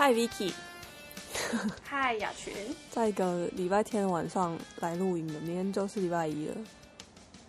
[0.00, 0.50] Hi Vicky，
[1.82, 2.54] 嗨雅群，
[2.90, 6.54] 在一个礼拜天晚上来录影的，明天就是礼拜一了。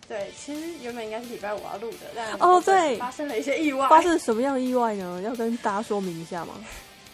[0.06, 3.88] 对，其实原本应该是礼拜五要录的，但哦对发生了一些意外。
[3.88, 5.22] 发生什么样的意外呢？
[5.22, 6.62] 要跟大家说明一下吗？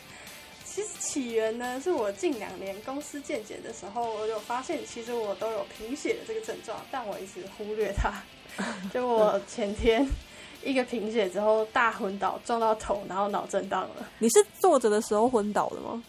[0.67, 8.13] 其实起源呢，是我近两年公司健检的时候，我有发现，其实我都有贫血的这个症状，但我一直忽略它。
[8.93, 10.05] 就我前天
[10.65, 14.09] 一个贫血之后大昏倒，撞到头，然后脑震荡了。
[14.19, 16.03] 你是坐着的时候昏倒的吗？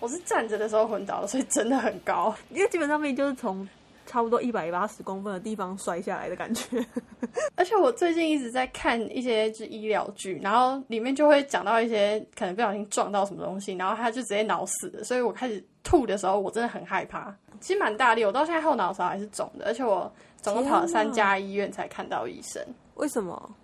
[0.00, 2.34] 我是站着的时候昏倒的，所以真的很高。
[2.50, 3.68] 因为基本上面就是从
[4.04, 6.84] 差不多一百八十公分的地方摔下来的感觉。
[7.54, 15.04] 而且我最近一直在看一些就医疗剧，然后里面就会讲到一些可能不小心撞到什么东西，然后他就直接脑死了。
[15.04, 20.12] 所以我开始吐的时候，我真的很害怕，其实蛮大力，我到现在后脑勺还是肿的，而且我
[20.42, 22.60] 总共跑了三家医院才看到医生。
[22.96, 23.54] 为什么？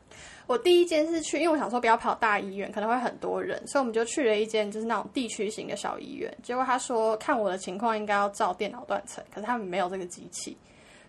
[0.48, 6.34] 我第一间是去，因为我想说不要跑大医院，可能会很多人，所以我们就去了一间就是那种地区型的小医院。
[6.42, 10.56] 结果他说看我的情况应该要照电脑断层，可是他们没有这个机器，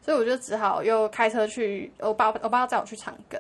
[0.02, 3.38] 所以我就只好又开车去，我爸我爸要载我去长庚。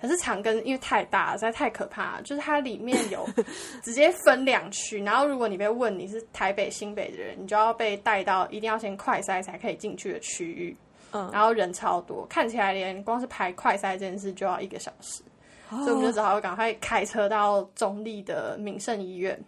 [0.00, 3.24] 可是长庚因为太大，实在太可怕了，就是它里面有
[3.82, 10.76] 直接分两区，然后如果你被问你是台北新北的人，你就要被带到一定要先快筛才可以进去的区域。
[11.10, 15.22] 嗯，然后人超多，看起来连光是排快筛这件事就要一个小时。
[15.70, 19.38] 所以我们就只好赶快开车到中立的民盛医院，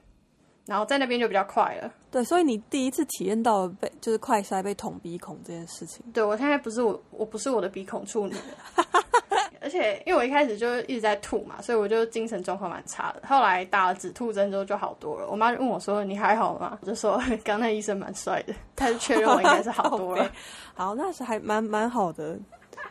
[0.67, 1.91] 然后在那边就比较快了。
[2.11, 6.05] 对，所以你第一次体验到被就是快筛被捅鼻孔这件事情。
[6.13, 8.35] 对我现在不是我，我不是我的鼻孔处女，
[9.63, 13.23] 而且因为我一开始就一直在吐嘛，所以我就精神状况蛮差的。
[13.27, 15.29] 后来打了止吐针之后就好多了。
[15.29, 20.29] 我妈问我说：“你还好吗？”我就说：“刚那医生蛮帅的，他就确认我应该是好多了。
[20.75, 22.37] ”好，那是还蛮蛮好的。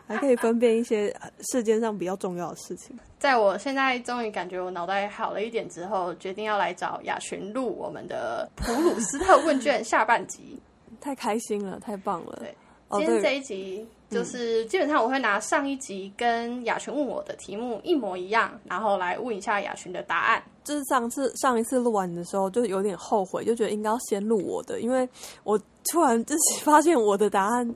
[0.10, 1.16] 还可以分辨一些
[1.52, 2.98] 世间上比较重要的事情。
[3.20, 10.60] 在我现在终于感觉我脑袋好了一点之后，决定要来找雅群录我们的普鲁斯特问卷下半集。
[11.00, 12.38] 太开心了，太棒了！
[12.40, 12.56] 对，
[12.92, 20.42] 今天这一集就是基本上我会拿上一集跟雅群问我的题目一模一样，然后来问一下雅群的答案。
[20.64, 25.08] 就是上次上一次录完的时候，就有点后悔，就觉得应该要先录我的，因为
[25.44, 25.60] 我
[25.92, 27.76] 突然自己发现我的答案。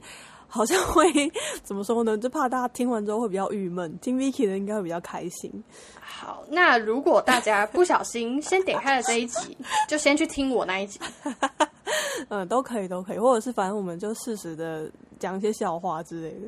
[0.54, 1.12] 好像会
[1.64, 2.16] 怎么说呢？
[2.16, 5.52] 就怕大家听完之后会比较郁闷，听 Vicky 的应该会比较开心。
[6.16, 9.58] 好，那如果大家不小心先点开了这一集，
[9.90, 11.00] 就先去听我那一集。
[12.30, 16.48] 嗯，都可以，都可以，或者是反正我们就适时的讲一些笑话之类的。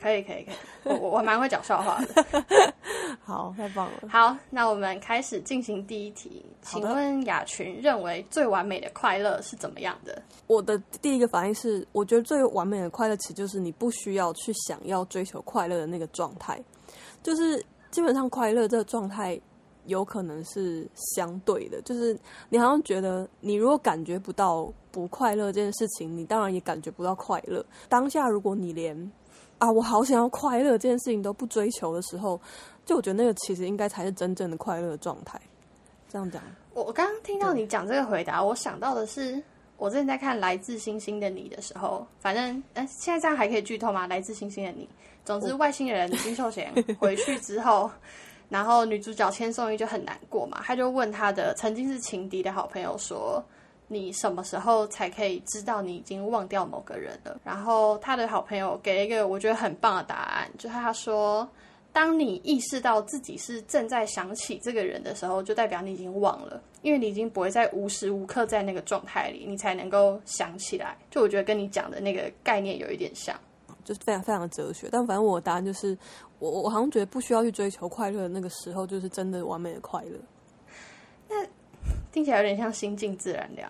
[0.00, 0.54] 可以，可以，可以，
[0.84, 2.72] 我我蛮会讲笑话的。
[3.22, 4.08] 好，太棒了。
[4.08, 6.46] 好，那我们开始进行第一题。
[6.62, 10.22] 请问雅群认为最完美的快乐是怎么样的？
[10.46, 16.62] 我的第一个反应是，我觉得最完美的快乐，其实就是你不需要去想要追求快乐的那个状态，
[17.22, 19.40] 就是基本上快乐这个状态。
[19.86, 20.86] 有可能是
[21.16, 22.16] 相对的，就是
[22.50, 27.64] 你好像觉得，你如果感觉不到不快乐这件事情，你当然也感觉不到快乐。
[27.88, 28.94] 当下如果你连
[29.58, 32.38] 啊，我好想要快乐这件事情都不追求的时候，
[32.84, 35.40] 就我觉得那个其实应该才是真正的快乐状态。
[36.08, 36.40] 这样讲，
[36.74, 39.42] 我我刚刚听到你讲这个回答，我想到的是，
[39.76, 44.04] 我之前在看《来自星星的你》的时候，反正哎，现在这样还可以剧透吗？
[44.08, 44.84] 《来自星星的你》，
[45.38, 47.90] 总之外星人金秀贤 回去之后。
[48.48, 53.40] 然后女主角千颂伊就很难过嘛，她就问她的曾经是情敌的好朋友说
[53.86, 61.48] ：“你什么时候才可以知道你已经忘掉某个人了？”然后她的好朋友给了一个我觉得很棒的答案，就是他说
[61.94, 73.38] ：“当你意识到自己是正在想起这个人的时候，就代表你已经忘了，因为你已经不会在无时无刻在那个状态里，你才能够想起来。”就我觉得跟你讲的那个概念有一点像。
[73.90, 75.98] 就是非常非常的哲学，但反正我的答案就是，
[76.38, 80.16] 我我好像觉得不需要去追求快乐的那个时候，就是真的完美的快乐。
[81.28, 81.44] 那
[82.12, 83.68] 听起来有点像心静自然凉。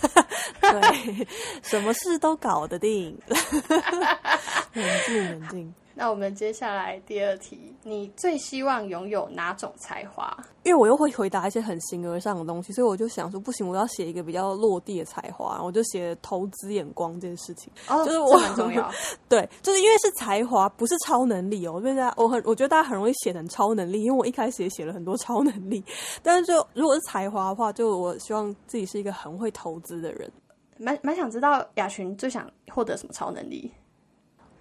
[0.62, 1.26] 对，
[1.62, 3.14] 什么事都搞得定。
[4.72, 5.74] 冷静，冷静。
[5.94, 10.36] 那我们接下来第二题，你最希望拥有哪种才华？
[10.62, 17.72] 因为我又会回答一些很形而上的东西，所以我就想说，不行，我要写一个比较落地的才华，我就写投资眼光这件事情。
[17.88, 18.90] 哦，就是我很重要。
[19.28, 21.74] 对，就是因为是才华，不是超能力哦。
[21.78, 25.84] 因为大家，我很我觉得大家很容易写成超能力，因为我一开始也写了很多超能力。
[26.22, 30.30] 但是就如果是才华的话，就我希望自己是一个很会投资的人。
[30.78, 33.70] 蛮蛮想知道雅群最想获得什么超能力。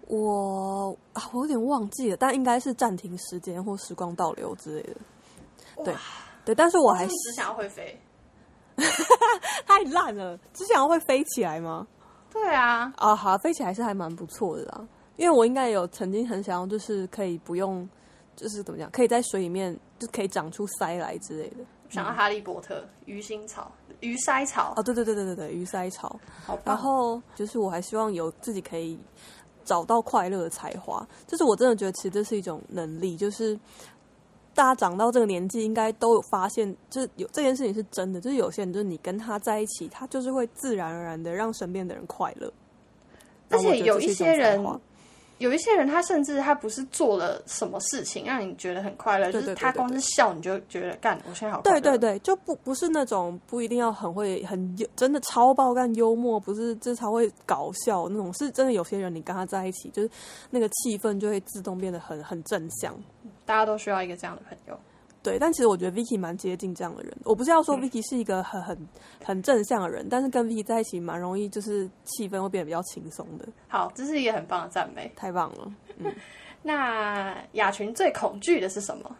[0.09, 4.95] 我啊，我有点忘记了，但应该是暂停时间或时光倒流之类的。
[5.85, 5.95] 对，
[6.43, 7.95] 对，但是我还只想要会飞，
[9.67, 10.35] 太烂了。
[10.51, 11.87] 只想要会飞起来吗？
[12.31, 14.87] 对啊，啊，好，飞起来是还蛮不错的啊。
[15.15, 17.87] 因为我应该有曾经很想要，就是可以不用，
[18.35, 21.57] 就是怎么讲，可以在水里面就可以长出鳃来之类的。
[21.89, 26.19] 想要哈利波特鱼腥草、鱼鳃草哦，对对对对对对，鱼鳃草。
[26.45, 28.99] 好然后就是我还希望有自己可以
[29.63, 33.57] 找到快乐的才华，就是我真的觉得其实这是一种能力，就是
[34.53, 42.51] 大家长到这个年纪，应该都有发现，就是有这件事情是真的，就是有些人就是你跟他在一起，他就是会自然而然的让身边的人快乐，
[43.49, 44.63] 而且有一些人
[45.39, 51.61] 有一些人，他甚至他不是做了什么事情让你觉得很快乐，就是他光是笑你就觉得干，我现在好。
[51.61, 60.09] 对对对，就不不是那种不一定要很会很幽真的超爆干幽默，不是这超会搞笑那种，是真的有些人你跟他在一起，就是
[60.49, 62.93] 那个气氛就会自动变得很很正向。
[63.45, 64.77] 大家都需要一个这样的朋友。
[65.21, 67.15] 对，但其实我觉得 Vicky 蛮接近这样的人。
[67.25, 68.87] 我不是要说嗯 Vicky 是一个很很
[69.23, 73.47] 很正向的人，但是跟 Vicky 在一起蛮容易，就是气氛会变得比较轻松的。
[73.67, 75.11] 好，这是一个很棒的赞美。
[75.15, 75.73] 太棒了！
[75.97, 76.13] 嗯
[76.63, 79.15] 那雅群最恐惧的是什么？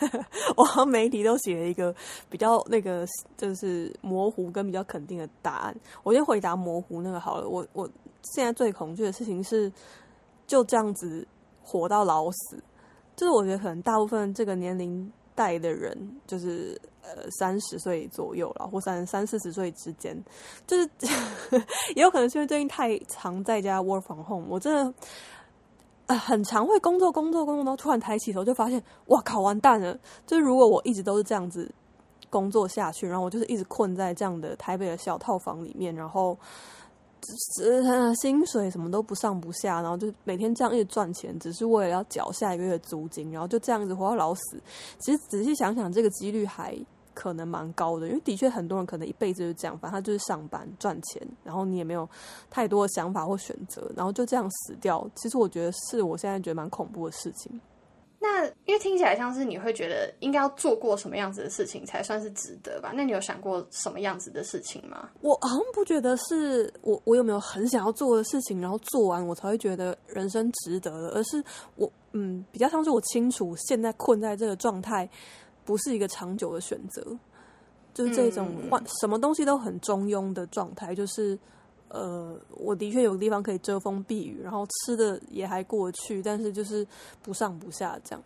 [0.56, 1.92] 我好像媒体都写了一个
[2.30, 3.04] 比较那个
[3.36, 5.74] 就是模糊跟比较肯定的答案。
[6.02, 7.48] 我先回答模糊那个好了。
[7.48, 7.88] 我我
[8.34, 9.72] 现在最恐惧的事情是
[10.46, 11.26] 就这样子
[11.62, 12.62] 活到老死。
[13.16, 15.10] 就是我觉得可能大部分这个年龄
[15.42, 15.96] 代的人，
[16.26, 20.16] 就是呃三十岁左右了，或三三四十岁之间，
[20.66, 20.88] 就是
[21.96, 24.94] 也有可能是因为最近太常在家 work from home，我真的。
[26.06, 29.96] 呃，很常会工作工作工作，然后突然抬起头就发现，哇靠，完蛋了！
[30.26, 31.72] 就是如果我一直都是这样子
[32.28, 36.36] 工作下去，然后我就是一直困在这样的台北的小套房里面，然后
[37.62, 44.60] 呃薪水什么都不上不下，然后就每天这样一直赚钱，只是为了要缴下一个月的租金，然后就这样子活到老死。
[44.98, 46.76] 其实仔细想想，这个几率还
[47.14, 52.08] 可能蛮高的，因为的确很多人可能一辈子就这样，反正他就是上班赚钱，然后你也没有
[52.50, 55.08] 太多的想法或选择，然后就这样死掉。
[55.14, 57.60] 其实我觉得是我现在觉得蛮恐怖的事情。
[58.24, 62.92] 那因为听起来像是你会觉得应该要做过什么样子的事情才算是值得吧？
[62.94, 65.10] 那你有想过什么样子的事情吗？
[65.22, 71.42] 我好像不觉得是我我有没有很想要做的事情，然后做完我才会觉得人生值得的，而是
[71.74, 75.08] 我嗯比较像是我清楚现在困在这个状态
[75.64, 77.04] 不是一个长久的选择，
[77.92, 81.36] 就是这种嗯换什么东西都很中庸的状态，就是
[81.92, 86.86] 呃我的确有个地方可以遮风避雨，然后吃的也还过得去，但是就是
[87.22, 88.22] 不上不下这样。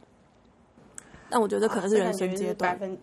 [1.28, 2.96] 但我觉得可能是人生阶段百，分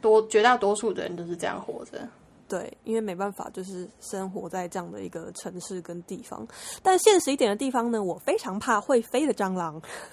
[0.00, 2.06] 多绝大多数的人都是这样活着。
[2.48, 6.46] 对，因为没办法，就是生活在这样的一个城市跟地方。
[6.80, 9.82] 但现实一点的地方呢，我非常怕会飞的蟑螂。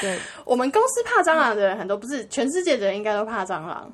[0.00, 3.92] 对，我们公司怕蟑螂的人很多，不是全世界的人应该都怕蟑螂。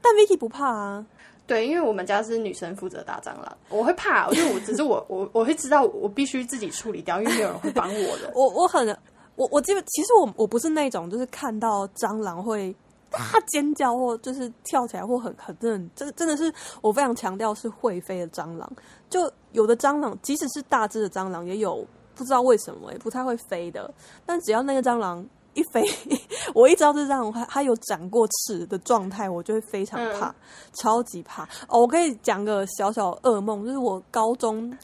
[0.00, 1.06] 但 Vicky 不怕啊。
[1.50, 8.30] 对，因为我们家是女生负责打蟑螂，我会怕，我就我只是我我我会知道我必须自己处理掉，因为没有人会帮我的。
[8.36, 8.96] 我我很
[9.34, 12.72] 我我基本其实我我不是那种就是看到蟑螂会
[13.10, 13.18] 大
[13.48, 18.72] 尖叫或就是跳起来或很很真的真的是我非常强调是会飞的蟑螂。
[19.08, 23.92] 就有的蟑螂，即使是大只的蟑螂，也有不知道为什么也不太会飞的。
[24.24, 25.82] 但只要那个蟑螂一飞，
[26.54, 30.34] 我一知道这蟑螂它它有长过翅的状态，我就会非常怕，嗯
[30.74, 31.44] 超级怕。
[31.68, 34.76] 哦，我可以讲个小小噩梦，就是我高中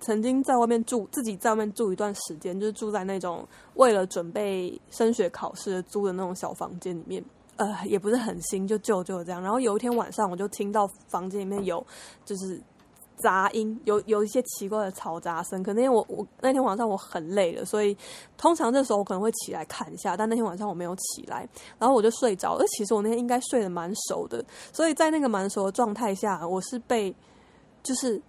[0.00, 7.24] 曾经在外面住，自己在外面住一段时间，就是住在那种为了准备升学考试租的那种小房间里面。
[7.56, 9.40] 呃，也不是很新，就旧旧的这样。
[9.40, 11.86] 然后有一天晚上，我就听到房间里面有
[12.24, 12.60] 就是
[13.16, 15.62] 杂音，有有一些奇怪的嘈杂声。
[15.62, 17.96] 可能因为我我那天晚上我很累了，所以
[18.36, 22.56] 通常这时候我可能会起来看一下，但那天晚上我没有起来，然后我就睡着。
[22.56, 27.14] 而其实我那天应该睡得蛮熟的，所以在那个蛮熟的状态下，我是被
[27.82, 28.20] 就是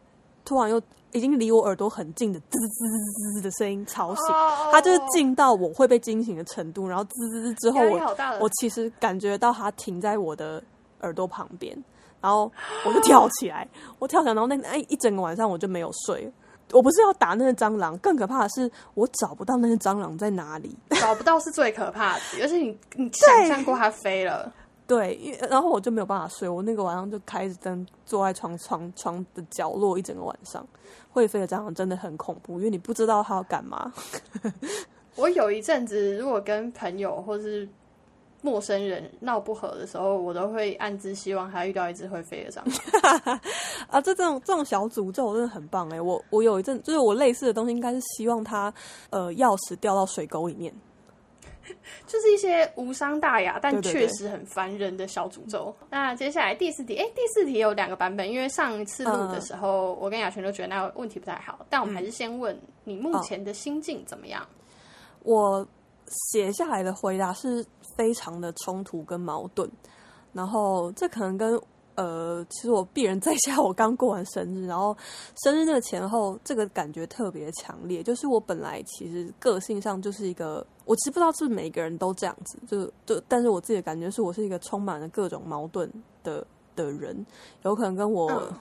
[0.43, 10.61] 突然又已经离我耳朵很近的滋滋滋滋的声音吵醒，哦它就是近到我会被惊醒的程度，然后滋滋滋之后我我其实感觉到它停在我的
[11.01, 11.77] 耳朵旁边，
[12.25, 12.51] 然后
[12.84, 13.67] 我就跳起来，
[14.00, 16.32] 我跳起来，然后那那一整个晚上我就没有睡。
[16.72, 20.75] 我不是要打那个蟑螂，更可怕的是我找不到那个蟑螂在哪里。
[21.00, 24.51] 找不到是最可怕的，而且你你想象过它飞了，
[24.88, 30.65] 对，因然后我就没有办法睡，我那个晚上就开着灯坐在床床床的角落一整个晚上。
[31.12, 33.94] 会飞的蟑螂真的很恐怖，因为你不知道它要干嘛。
[35.15, 37.70] 我有一阵子，如果跟朋友或是
[38.45, 42.57] 陌生人闹不和的时候，我都会暗自希望他遇到一只会飞的蟑
[43.25, 43.39] 螂。
[43.89, 45.99] 啊，这这种这种小诅咒真的很棒哎！
[45.99, 48.71] 我我有一阵就是我类似的东西，应该是希望它
[49.09, 50.71] 呃钥匙掉到水沟里面。
[52.05, 55.75] 就是一些无伤大雅，但确实很烦人的小诅咒。
[55.89, 64.45] 那接下来第四题，哎、第四题有两个版本，因为上一次录的时候，我跟雅璇都觉得那个问题不太好，但我们还是先问你目前的心境怎么样？
[65.23, 65.67] 我
[66.31, 69.69] 写下来的回答是非常的冲突跟矛盾。
[70.33, 71.59] 然后这可能跟
[71.95, 74.95] 呃，其实我鄙人在下，我刚过完生日，然后
[75.43, 78.03] 生日那个前后，这个感觉特别强烈。
[78.03, 85.89] 就是我本来其实个性上就是一个，我其实不知道是不是每个人都这样子，就就，但是我自己的感觉是我是一个充满了各种矛盾
[86.21, 87.25] 的的人，
[87.63, 88.51] 有可能跟我。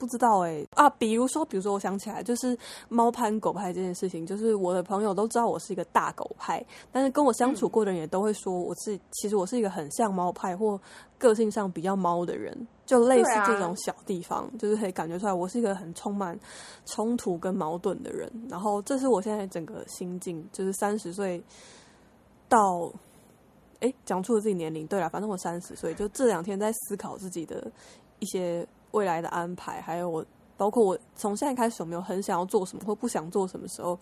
[0.00, 2.56] 不知道哎啊，比如说，比如说，我想起来，就是
[2.88, 10.80] 猫派狗派这件事情，就是我的朋友都知道我是一个大狗派，但是跟我相处过的人也都会说我是，其实我是一个很像猫派或
[11.18, 16.38] 个性上比较猫的人，就类似这种小地方，就是可以感觉出来我是一个很充满
[16.86, 18.32] 冲突跟矛盾的人。
[18.48, 21.42] 然后，这是我现在整个心境，就是三十岁
[22.48, 22.90] 到，
[23.80, 24.86] 哎，讲出了自己年龄。
[24.86, 27.70] 对了，反正我三十岁，就这两天在思考自己的
[28.18, 28.66] 一些。
[28.92, 30.24] 未来的安排，还有我，
[30.56, 33.98] 包括我从现在开始有没有很想要做什么或不想做什么时候，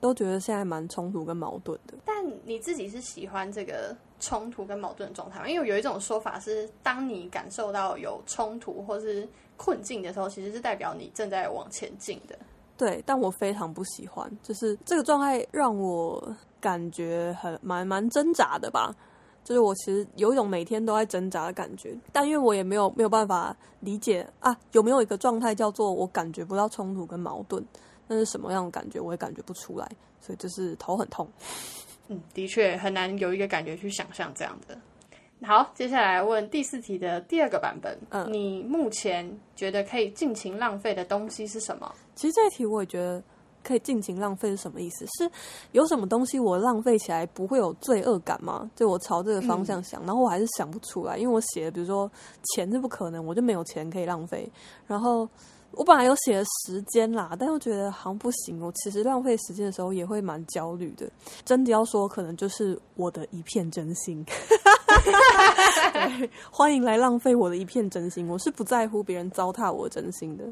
[0.00, 1.94] 都觉得现在蛮冲突跟矛盾的。
[2.04, 5.48] 但你自己是喜欢这个冲突跟矛盾的状态吗？
[5.48, 12.38] 因为有一种说法是，当你感受到有冲突或是困境的时候，其实是代表你正在往前进的。
[12.76, 18.92] 对，但我非常不喜欢，就是这个状态让我感觉很蛮蛮挣扎的吧。
[19.44, 27.64] 就是我其实有一种每天都在挣扎的感觉，但因为我也没有没有办法理解啊，有没有一个状态叫做我感觉不到冲突跟矛盾，
[28.06, 31.28] 那是什么样的感觉，我也感觉不出来，所以就是头很痛。
[32.08, 34.78] 嗯，的确很难有一个感觉去想象这样的。
[35.44, 37.98] 好，接下来问第四题的第二个版本。
[38.10, 41.92] 嗯，你目前觉得可以尽情浪费的东西是什么？
[42.14, 43.22] 其实这一题我也觉得。
[43.64, 45.06] 可以尽情浪费是什么意思？
[45.18, 45.30] 是
[45.72, 48.70] 有什么东西我浪费起来不会有罪恶感吗？
[48.74, 52.10] 就我朝这个方向想，然后我还是想不出来，因为我写的，比如说
[52.54, 54.50] 钱是不可能，我就没有钱可以浪费。
[54.86, 55.28] 然后
[55.72, 58.60] 我本来有写时间啦，但又觉得好像不行。
[58.60, 61.10] 我其实浪费时间的时候也会蛮焦虑的。
[61.44, 64.24] 真的要说，可能就是我的一片真心。
[65.92, 68.28] 对，欢迎来浪费我的一片真心。
[68.28, 70.44] 我是不在乎别人糟蹋我真心的。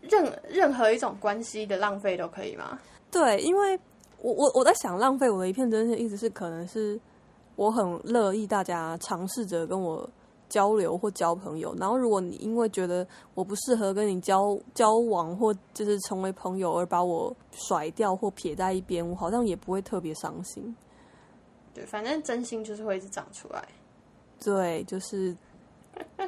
[0.00, 2.78] 任任何一种关系的浪费都可以吗？
[3.10, 3.78] 对，因为
[4.18, 6.98] 我我我在想，浪费我的一片真心，意思是可能是
[7.56, 10.08] 我很乐意大家尝试着跟我
[10.50, 11.74] 交流或交朋友。
[11.78, 20.76] 然后，如果你因为觉得我不适合跟你交交往或就是成为朋友而把我甩掉或撇在一边，我好像也不会特别伤心。
[21.72, 23.66] 对，反正真心就是会一直长出来。
[24.44, 25.34] 对，就是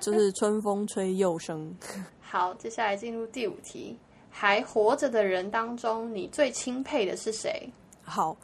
[0.01, 1.75] 就是春风吹又生。
[2.21, 3.99] 好，接下来进入第五题，
[4.31, 7.71] 还活着的人当中，你最钦佩的是谁？
[8.03, 8.37] 好，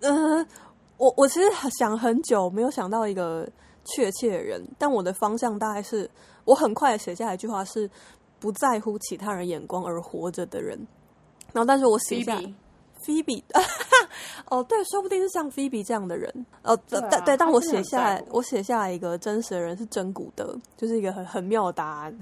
[0.00, 0.46] 嗯，
[0.96, 3.48] 我我其实想很久，没有想到一个
[3.84, 6.10] 确切的人，但我的方向大概是，
[6.44, 7.88] 我很快写下来一句话是：
[8.38, 10.78] 不在乎其他人眼光而活着的人。
[11.52, 12.40] 然后，但是我写下。
[13.06, 13.44] 菲比，
[14.48, 22.18] 哦，对，说不定是像菲比这样的人，哦，对对，但我写下来，我写下来一个真实的人是真古德，就是一个很很妙的答案。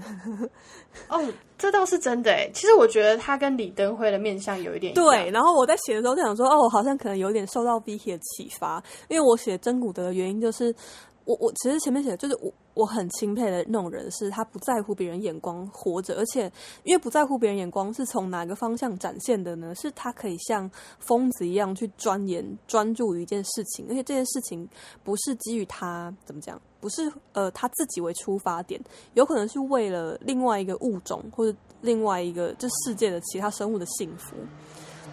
[1.07, 1.23] 哦，
[1.57, 2.51] 这倒是真的诶。
[2.53, 5.29] 其实我觉得他跟李登辉的面相有一点对。
[5.31, 10.75] 然后我在写的时候就想说，哦，我好像可能有点受到 Vicky 的启发，因为我写真古德的原因就是。
[11.25, 16.51] 我我其实前面写的就是我我很钦佩的那种人，是他不在乎别人眼光活着，而且
[16.83, 19.73] 因为不在乎别人眼光是从哪个方向展现的呢？
[19.75, 24.67] 是他可以像疯子一样去钻研专注于一件事情，而且这件事情
[25.03, 28.81] 不是基于他怎么讲，不是呃他自己为出发点，
[29.13, 34.35] 有可能是为了另外一个物种或者另外一个这世界的其他生物的幸福，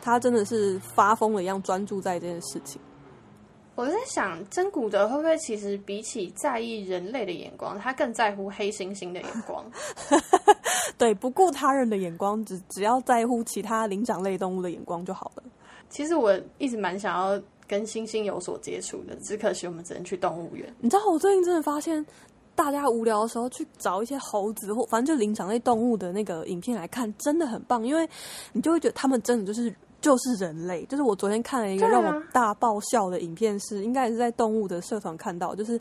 [0.02, 2.80] 他真的是发疯了一样专注在这件事情。
[3.76, 9.64] 我在想，真古德会不会其实比起在意人类的眼光，他更在乎黑猩猩的眼光？
[10.98, 15.42] 对，不顾他人的眼光，只只要在乎其他灵长类动物的眼光就好了。
[15.88, 20.70] 其实我一直蛮想要跟猩猩有所接触的，只可惜我们只能去动物园。
[20.80, 22.04] 你知道，我最近真的发现，
[22.54, 28.06] 大家无聊的时候去找一些猴子或反正就灵长类动物的那个影片来看，真的很棒，因为
[28.52, 29.74] 你就会觉得他们真的就是。
[30.00, 35.80] 就是人类，就是我昨天看了一个让我大爆笑的影片，是应该也是在动物的社团看到，就是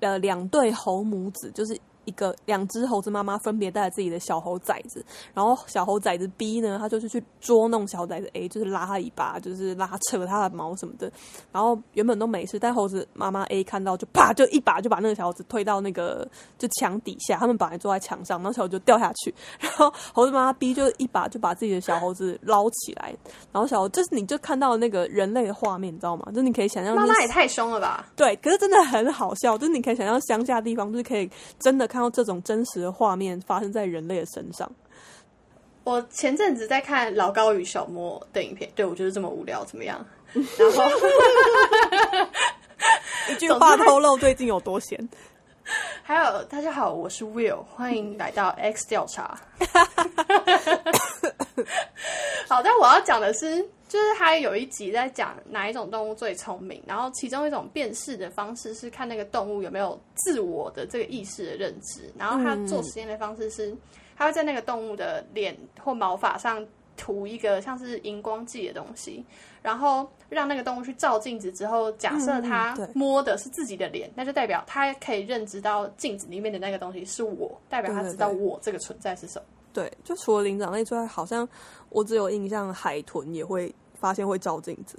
[0.00, 1.78] 呃两对猴母子，就是。
[2.04, 11.10] 一个两只猴子妈妈分别带着自己的小猴崽子，然后小猴崽子 B 呢，他就是去捉弄小崽子 A，就是拉他尾巴，就是拉扯他的毛什么的。
[11.50, 19.34] 然后原本都没事，但猴子妈妈 A 看到就啪就一把就把那个小猴子推到那个就墙底下，他们本来坐在墙上，然后小猴就掉下去。
[19.60, 23.14] 然后猴子妈妈 B 就一把就把自己的小猴子捞起来，
[23.52, 26.26] 然后小猴就是你就看到那个人类的画面，你知道吗？
[26.32, 28.06] 就是你可以想象，妈妈也太凶了吧？
[28.14, 31.84] 对，可是真的很好笑，就是你可以想象乡下地方就是可以真的。
[31.94, 34.68] 看到这种真实的画面发生在人类的身上。
[35.84, 40.04] 我前阵子在看老高与小莫的影片，对我就是这么无聊，怎么样？
[40.34, 40.90] 然后，
[43.30, 45.08] 一句话透露最近有多闲。
[46.02, 49.38] 还有，大家好，我是 Will，欢迎来到 X 调查。
[52.48, 63.72] 好，但我要讲的是，就是他有一集在讲哪一种动物最聪明，然后其中一种辨识的方式是看那个动物有没有自我的这个意识的认知，然后他做实验的方式是，
[64.16, 69.24] 他会在那个动物的脸或毛发上涂一个像是荧光剂的东西，
[69.62, 79.46] 然后让那个动物去照镜子之后，假设它摸的是自己的脸，那就代表它可以认知到镜子里面的那个东西是我，代表它知道我这个存在是什么。
[79.72, 81.48] 对，就除了灵长类之外，好像
[81.90, 84.98] 我只有印象海豚也会发现会照镜子。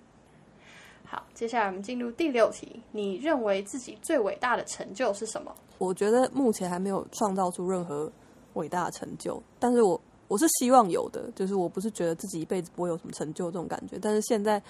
[1.05, 5.53] 好，接下来我们进入第六题，你认为自己最伟大的成就是什么？
[5.77, 8.11] 我觉得目前还没有创造出任何
[8.53, 14.61] 伟大的成就，但是我我是希望有的，就是我不是觉得自己一辈子不会有什么成就这种感觉，但是现在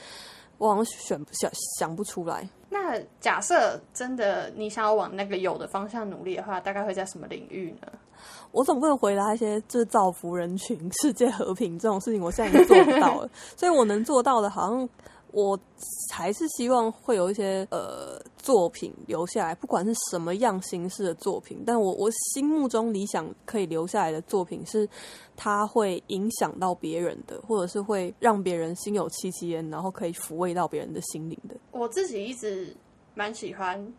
[0.58, 2.48] 我好像选想想不出来。
[2.70, 7.88] 那假设真的你想要往那个有的方向努力的话，大概会在什么领域呢？
[8.52, 13.30] 我总不能回答一些就是造福人群、世界和平这种事情，我现在已经做不到了。
[13.58, 14.90] 所以我能做到的，好像
[15.32, 15.60] 我
[16.14, 21.62] 还是希望会有一些呃作品留下来，不管是什么样形式的作品。
[21.66, 24.88] 但我我心目中理想可以留下来的作品，是
[25.36, 31.56] 它会影响到别人的，或者是会让别人心有戚戚焉，然后可以抚慰到别人的心灵的。
[31.72, 32.74] 我自己一直
[33.14, 33.94] 蛮喜欢。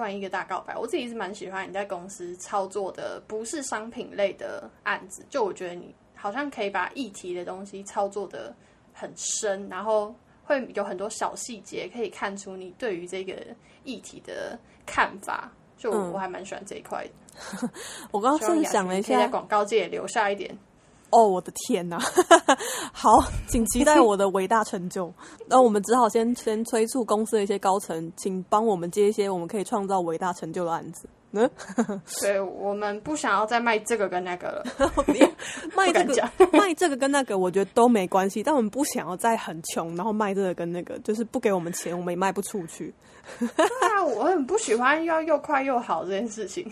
[0.00, 8.50] 突然一个大告白，我自己是蛮喜欢你在公司操作的不是商品类的案子，就我觉得你好像可以把议题的东西操作的
[8.94, 13.34] 很深，然后会有很多小细节可以看出你对于这个
[13.84, 17.68] 议题的看法，就我还蛮喜欢这一块的。
[18.10, 20.56] 我刚刚是想了一下，在广告界留下一点。
[21.10, 21.98] 哦，我的天哪！
[22.92, 23.10] 好，
[23.48, 25.12] 请期待我的伟大成就。
[25.46, 31.08] 那我们只好先先催促公司的一些高层，请帮我们接一些我们可以创造伟大成就的案子。
[31.32, 31.48] 嗯，
[32.20, 34.64] 对，我们不想要再卖这个跟那个了。
[35.76, 38.42] 卖这个卖这个跟那个，我觉得都没关系。
[38.42, 42.92] 但我们不想要再很穷，然后卖这个跟那个，就是不给我们钱，我们也卖不出去。
[43.38, 46.68] 对啊，我很不喜欢要又快又好这件事情。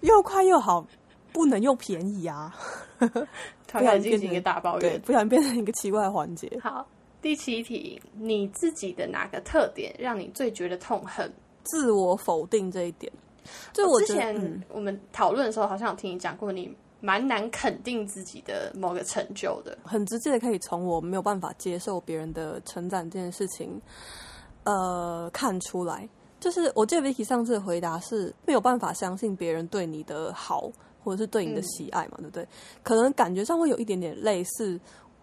[0.00, 0.86] 又快又好，
[1.32, 2.54] 不能又便宜啊！
[3.72, 6.50] 不想进行一个大抱怨，不想变成一个奇怪的环节。
[6.62, 6.86] 好，
[7.20, 11.30] 第七题，你自己的哪个特点让你最觉得痛恨？
[11.64, 13.12] 自我否定这一点。
[13.72, 19.76] 就我之前我们讨论的时候，好像有听你讲过，你蛮难肯定自己的某个成就的。
[19.84, 23.80] 很直接的，可以从我没有办法接受别人的成长这件事情，
[24.64, 26.08] 呃，看出来。
[26.40, 30.70] 就是我记得 Vicky 上次的回答是没有办法相信别人对你的好。
[31.08, 32.46] 或者是对你的喜爱嘛，对不对？
[32.82, 34.78] 可能感觉上会有一点点类似，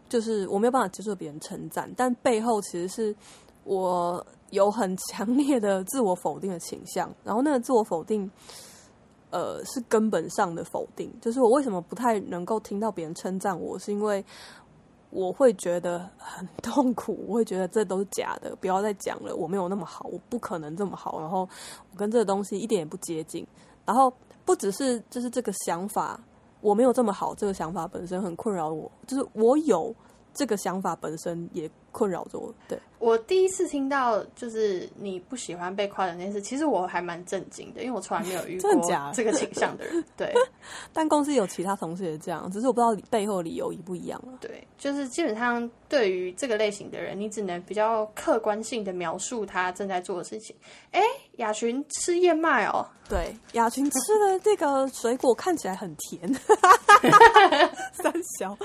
[0.09, 3.15] 就是我没有办法接受别人称赞，但背后其实是
[3.63, 7.13] 我有很强烈的自我否定的倾向。
[7.23, 8.29] 然后那个自我否定，
[9.29, 11.13] 呃，是根本上的否定。
[11.21, 14.25] 就是我为什么不太能够听到别人称赞我，是因为
[15.11, 21.47] 我会觉得很痛苦，我会觉得这都是假的，不要再讲了，我没有那么好，我不可能这么好，然后
[21.91, 23.45] 我跟这个东西一点也不接近，
[23.85, 24.11] 然后。
[24.45, 26.19] 不只是就是这个想法，
[26.61, 27.33] 我没有这么好。
[27.35, 29.93] 这个想法本身很困扰我，就是我有
[30.33, 32.53] 这个想法本身也困扰着我。
[32.67, 38.71] 对我第一次听到就是你不喜欢被夸奖这件事，其实我还蛮震惊的，因为我从来没有遇过
[39.13, 40.03] 这个倾向的人。
[40.17, 40.33] 对，
[40.91, 44.33] 但公司有其他同事也这样，只是我不知道背后理由一不一样了。
[44.41, 50.53] 对，就是基本上对于这个类型的人，你只能比较客观性的描述他正在做的事情。
[50.91, 51.01] 哎。
[51.35, 56.33] 雅群吃燕麦哦，对，雅群吃的这个水果看起来很甜，
[57.91, 58.57] 三小，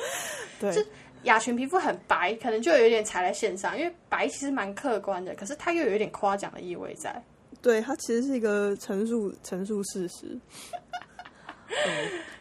[0.60, 0.86] 对，
[1.24, 7.22] 雅群皮肤很白，可能就有点踩在线上，因为白其实蛮客观的，可是它又有一点夸奖的意味在，
[7.60, 10.38] 对，它其实是一个陈述 陈述事实。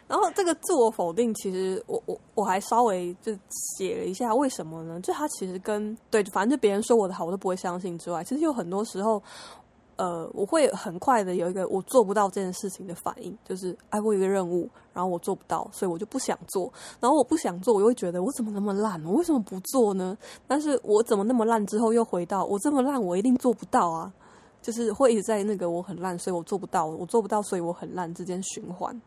[0.08, 3.32] 然后这个自我否定，其实我我我还稍微就
[3.78, 5.00] 写了一下，为什么呢？
[5.00, 9.22] 就它其实跟对，反正就别人说我的好，我都不会相信之外，其实有很多时候。
[10.00, 16.72] 呃，我会很快的有一个我做不到这件事情的反应，就是哎，我一个任务，然后我做不到，所以我就不想做。
[16.98, 18.98] 然后我不想做，我又会觉得我怎么那么烂？
[19.04, 20.16] 我为什么不做呢？
[20.46, 21.66] 但是我怎么那么烂？
[21.66, 24.10] 之后又回到我这么烂，我一定做不到啊！
[24.62, 28.98] 就是会一直在那个我很烂，所以我做不到，我做不到，所以我很烂之间循环。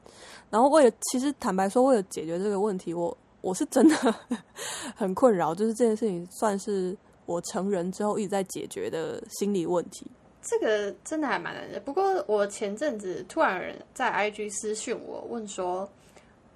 [0.52, 3.96] 然后为了，其实坦白说，为了解决这个问题，我我是真的
[4.96, 5.56] 很困扰。
[5.56, 10.06] 就是这件事情算是我成人之后一直在解决的心理问题。
[10.44, 11.80] 这个真的还蛮难的。
[11.80, 15.90] 不过我前阵子突然有人在 IG 私讯我，问说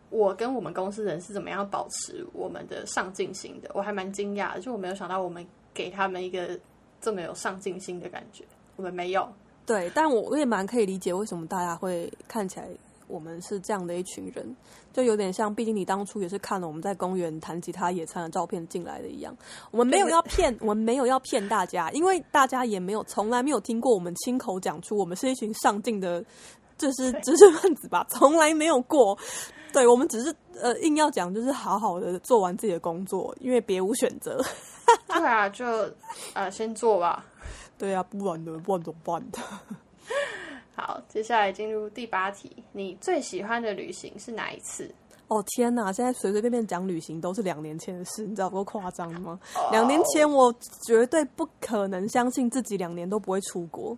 [0.10, 3.72] 我跟我们公司人是怎么样保持我们的上进心的？
[3.74, 6.60] 我还蛮惊讶的，就我没有想到我们给他们一个
[7.00, 8.44] 这么有上进心的感觉。
[8.76, 9.28] 我们没有，
[9.66, 12.68] 对，但我我也蛮可以理解为什么大家会看起来
[13.08, 14.56] 我们是这样的一群人，
[14.94, 19.36] 就有点像，毕竟你当初也是看了我们在公园弹吉他野餐的照片进来的一样。
[19.72, 26.24] 我们没有要骗，我们没有要骗大家，因为大家也没有从来没有听过我们亲口讲出我们是一群上进的，
[26.78, 29.18] 就是知识分子吧，从来没有过。
[29.74, 34.44] 对，我们只是呃硬要讲，就是好好的做完自己的工作，因为别无选择。
[35.08, 35.66] 对啊，就
[36.34, 37.26] 呃先做吧。
[37.78, 38.58] 对啊，不然呢？
[38.66, 39.40] 不然怎么办的？
[40.80, 44.88] 好，接下来进入第八题，你最喜欢的旅行是哪一次？
[45.28, 45.92] 哦天哪！
[45.92, 49.40] 现在随随便便讲旅行都是两年前的事，你知道多夸张吗？
[49.72, 50.54] 两年前我
[50.86, 53.98] 绝对不可能相信自己两年都不会出国，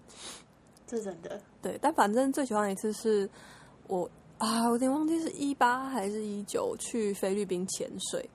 [0.88, 1.38] 这真的。
[1.62, 3.30] 对，但反正最喜欢的一次是
[3.88, 8.28] 我啊，我有点忘记是一八还是一九去菲律宾潜水，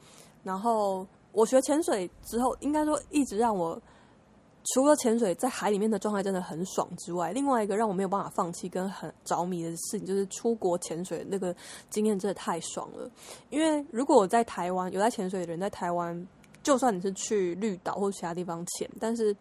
[0.42, 3.80] 然后我学潜水之后，应该说一直让我。
[4.72, 11.54] 除了潜水在海里面的状态真的很爽之外，另外一个让我没有办法放弃跟很着迷的事情，就是出国潜水那个
[11.90, 13.10] 经验真的太爽了。
[13.50, 16.26] 因为如果我在台湾有在潜水的人，在台湾，
[16.62, 19.36] 就算你是去绿岛或其他地方潜，但是。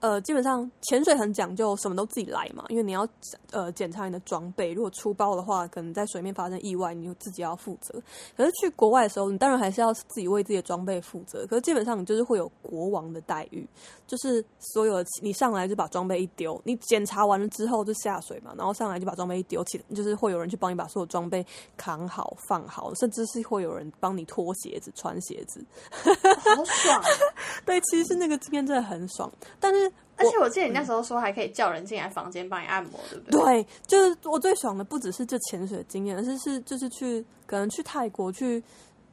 [0.00, 2.64] 呃，基本上潜水很讲究，什么都自己来嘛。
[2.68, 3.08] 因为你要
[3.50, 8.00] 呃检查你的装备，如果出包的话，可能在水面发生意外，你就自己要负责。
[8.36, 11.46] 可是去国外的时候，你当然还是要自己为自己的装备负责。
[11.46, 13.66] 可是基本上你就是会有国王的待遇，
[14.06, 21.44] 就是所有你上来就把装备一丢，你检查完了之后就下水嘛，然后上来就把装备一丢，起就是会有人去帮你把所有装备
[21.76, 25.64] 扛好放好，甚至是会有人帮你脱鞋子穿鞋子，
[26.04, 27.02] 好爽。
[27.64, 29.90] 对，其实那个经验真的很爽，但是。
[30.18, 33.40] 而且我记得你那时候说还可以叫人进来房间帮你按摩，对不对？
[33.40, 38.62] 对，就是我最爽的不只是这潜水的经验，而是是就是去可能去泰国、去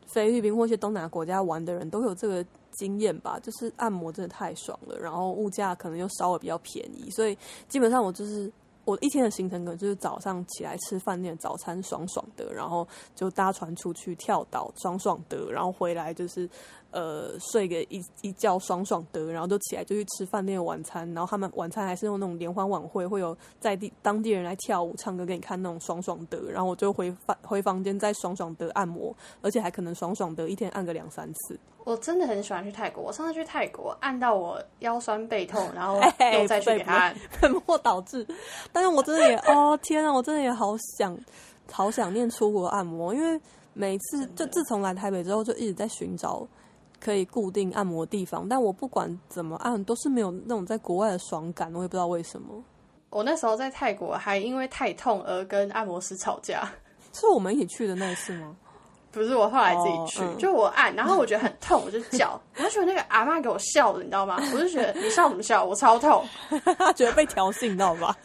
[0.08, 3.38] 菲律宾或一些东南亚国家玩的人都有这个经验吧。
[3.44, 7.38] 就是按摩真的太爽了，然后物价可能又稍微比较便宜，所以
[7.68, 8.50] 基本上我就是
[8.86, 16.50] 我一天的行程可能就是早上起来吃饭店早餐爽爽的，然后就搭船出去跳岛爽爽的，然后回来就是。
[16.94, 31.60] 呃，睡个一一觉爽爽的，然后就起来就去吃饭店的晚餐，然后他们晚餐还是用那种联欢晚会，会有在地当地人来跳舞、唱歌给你看那种爽爽的，然后我就回房回房间再爽爽的按摩，而且还可能爽爽的一天按个两三次。
[31.84, 36.00] 我真的很喜欢去泰国，我上次去泰国按到我腰酸背痛，然后
[36.40, 38.24] 又再去给他按，本末倒置。
[38.72, 41.18] 但是我真的也哦天啊，我真的也好想
[41.72, 43.42] 好想念出国按摩，因为
[43.74, 46.48] 每次就自从来台北之后，就一直在寻找。
[47.04, 51.74] 可以固定按摩地方，但我不管怎么按，都是没有那种在国外的爽感。
[51.74, 52.64] 我也不知道为什么。
[53.10, 56.68] 我那时候在泰国还因为太痛而跟按摩师吵架。
[57.12, 58.56] 是我们一起去的那一次吗？
[59.12, 64.40] 不是，我后来自己去，就我按，然后我觉得很痛，我就叫，我就觉得那个阿妈给我笑的，你知道吗？
[64.52, 65.64] 我就觉得你笑什么笑？
[65.64, 66.26] 我超痛，
[66.96, 68.18] 觉得被调戏，你知道吧？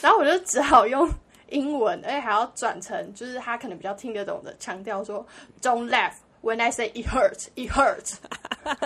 [0.00, 1.08] 然后我就只好用
[1.50, 5.24] 英文，而且还要转成就是他可能比较听得懂的，强调说
[5.62, 6.14] “Don't laugh”。
[6.40, 8.14] When I say it hurts, it hurts。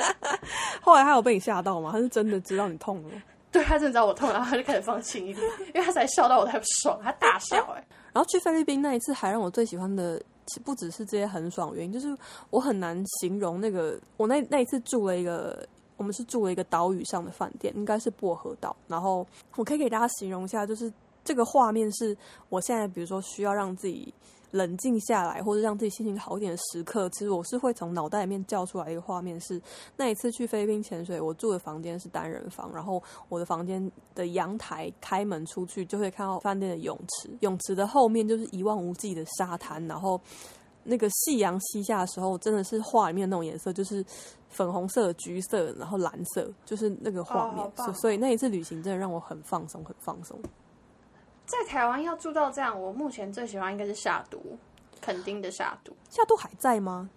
[0.80, 1.90] 后来他有被你吓到吗？
[1.92, 3.10] 他是真的知道你痛了？
[3.52, 7.86] 对他真的知道我痛，然后他就开始放轻一点，因为他才笑到我太不爽，他大笑 哎。
[8.12, 10.20] 然后去菲律宾那一次，还让我最喜欢的，
[10.64, 12.16] 不只是这些很爽原因，就是
[12.50, 15.66] 我很难形容那个我那那一次住了一个，
[15.98, 18.74] 我们是住了一个岛屿上的饭店，应该是薄荷岛。
[18.88, 20.90] 然后我可以给大家形容一下，就是
[21.22, 22.16] 这个画面是
[22.48, 24.12] 我现在比如说需要让自己。
[24.52, 29.38] 冷静下来，或者让自己心情好一点的时刻，其实我是会从脑袋里面叫出来一个画面。
[29.40, 29.60] 是
[29.96, 40.20] 那一次去菲律宾潜水，我住的房间是单人房，然后我的房间的阳台开门出去就会看到饭店的泳池，泳池的后面就是一望无际的沙滩，然后
[40.84, 44.04] 那个夕阳西下的时候，真的是画里面那种颜色，就是
[44.48, 47.94] 粉红色、橘色，然后蓝色，就是那个画面。
[47.94, 50.38] 所以那一次旅行真的让我很放松，很放松。
[51.52, 54.40] 在台湾要住到这样，我目前最喜欢应该是夏都，
[55.00, 55.92] 垦丁的夏都。
[56.08, 57.10] 夏都还在吗？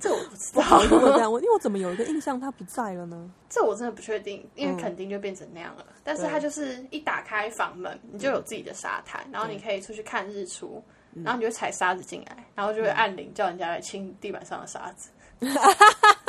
[0.00, 0.62] 这我不知道。
[0.86, 3.30] 这样，我因为我怎么有一个印象它不在了呢？
[3.48, 5.86] 这我真的不确定，因为垦丁就变成那样了。
[6.04, 10.82] 但是它就是一打开房门，你就有自己的沙滩，然后你可以出去看日出，
[11.24, 15.10] 然后你就踩沙子进来，然后就会按铃叫人家来清地板上的沙子。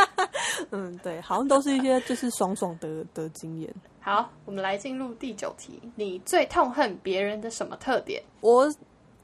[0.76, 3.72] 嗯，对，好像都是一些就是爽爽的的经验。
[4.02, 5.80] 好，我们来进入第九题。
[5.96, 8.24] 你最痛恨别人的什么特点？
[8.42, 8.68] 我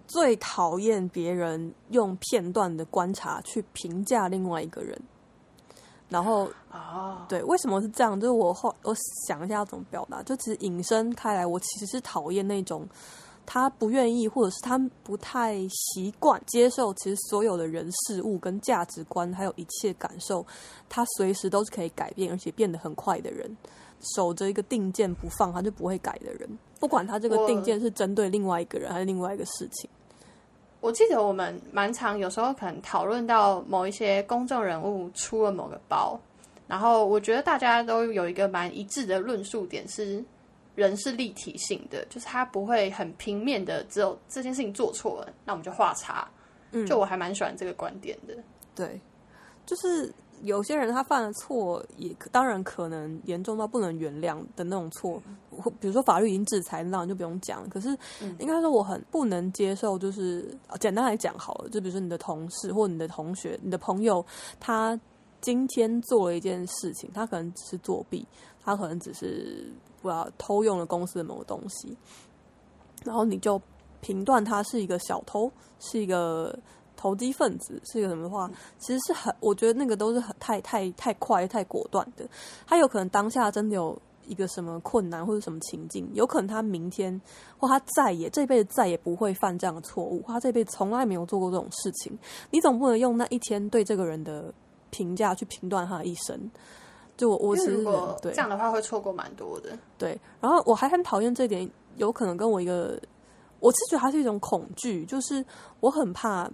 [0.05, 4.95] 最讨厌别人用片段的观察去评价另外一个人。
[6.07, 8.19] 然后啊，对，为什么是这样？
[8.19, 8.95] 就是我后我
[9.27, 10.21] 想一下要怎么表达。
[10.21, 12.87] 就其实引申开来，我其实是讨厌那种
[13.51, 20.45] 他不愿意，或者是他不太习惯接受，其实所有的人事物跟价值观，还有一切感受，
[20.87, 23.57] 他随时都是可以改变，而且变得很快的人。
[24.15, 26.47] 守着一个定见不放，他就不会改的人。
[26.79, 29.89] 不管他这个定见是针对另外一个人还是另外一个事情。
[30.79, 36.19] 我记得我们蛮常有时候可能讨论到某一些公众人物出了某个包，
[36.67, 40.23] 然后我觉得大家都有一个蛮一致的论述点是，
[40.79, 46.27] 人是立体性的，就是他不会很平面的，只有这件事情做错了，那我们就画叉。
[46.71, 48.37] 嗯就我还蛮喜欢这个观点的。
[48.75, 49.01] 对，
[49.65, 50.13] 就是
[50.43, 57.67] 有些人他犯了错，也当然可能严重到不能原谅的那种错，或比如说法律已经制裁，那就不用讲了。
[57.69, 57.89] 可是
[58.21, 64.23] 嗯应该说我很不能接受，就是呃简单来讲好了，就比如说你的同事或你的同学、你的朋友，
[64.59, 64.97] 他
[65.41, 68.27] 今天做了一件事情，他可能只是作弊，
[68.61, 71.95] 他可能只是不知道偷用了公司的某个东西，
[73.03, 73.61] 然后你就
[74.01, 76.57] 评断他是一个小偷，是一个
[76.95, 82.27] 投机分子，是一个什么的话，其实是很，我觉得那个都是很太太太快、太果断的。
[82.65, 87.19] 他有可能当下真的有一个什么困难或者什么情境，有可能他明天
[87.57, 92.17] 或他再也这辈子再也不会犯这样的错误，他这辈子从来没有做过这种事情。
[92.51, 94.53] 你总不能用那一天对这个人的
[94.91, 96.49] 评价去评断他的一生。
[97.19, 99.77] 就我我因其实为如果对这样的话，会错过蛮多的。
[99.97, 102.97] 对，然后我还很讨厌这一点，有可能跟我一个，
[103.59, 105.43] 我是觉得它是一种恐惧，就是
[105.81, 106.49] 我很怕，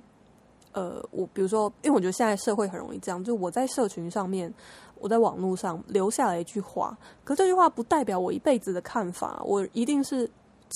[0.71, 4.51] 呃，我比如说，因为我觉得现在社会很容易这样，就我在社群上面，
[4.99, 10.27] 我在网络上留下了一句话，可这句话不代表我一辈子的看法，我一定是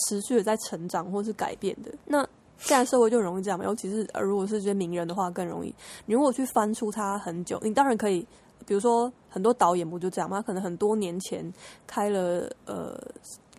[0.05, 1.91] 持续的在成长或是改变的。
[2.05, 2.21] 那
[2.59, 5.73] 现在社会就容易这样嘛，尤其是呃，如果是这些名人的话更容易。
[6.05, 8.27] 你如果去翻出他很久，你当然可以，
[8.69, 10.37] 比如说很多导演不就这样吗？
[10.37, 11.51] 他可能很多年前
[11.87, 12.95] 开了呃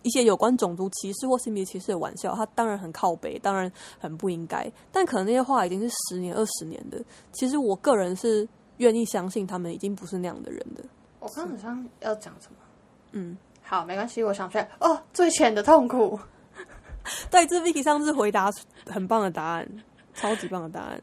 [0.03, 3.69] 一些有关种族歧视或性别歧视的玩笑，他当然很靠北，当然
[3.99, 4.71] 很不应该。
[4.89, 6.97] 但可能那些话已经是十年、二十年的。
[7.33, 8.47] 其实我个人是
[8.77, 10.81] 愿意相信他们已经不是那样的人的。
[11.19, 12.55] 我刚刚好像要讲什么？
[13.11, 14.71] 嗯，好，没关系，我想出来。
[14.79, 16.17] 哦，最浅的痛苦。
[17.29, 18.49] 对，这 Vicky 上次回答
[18.85, 19.67] 很棒的答案，
[20.13, 21.01] 超级棒的答案。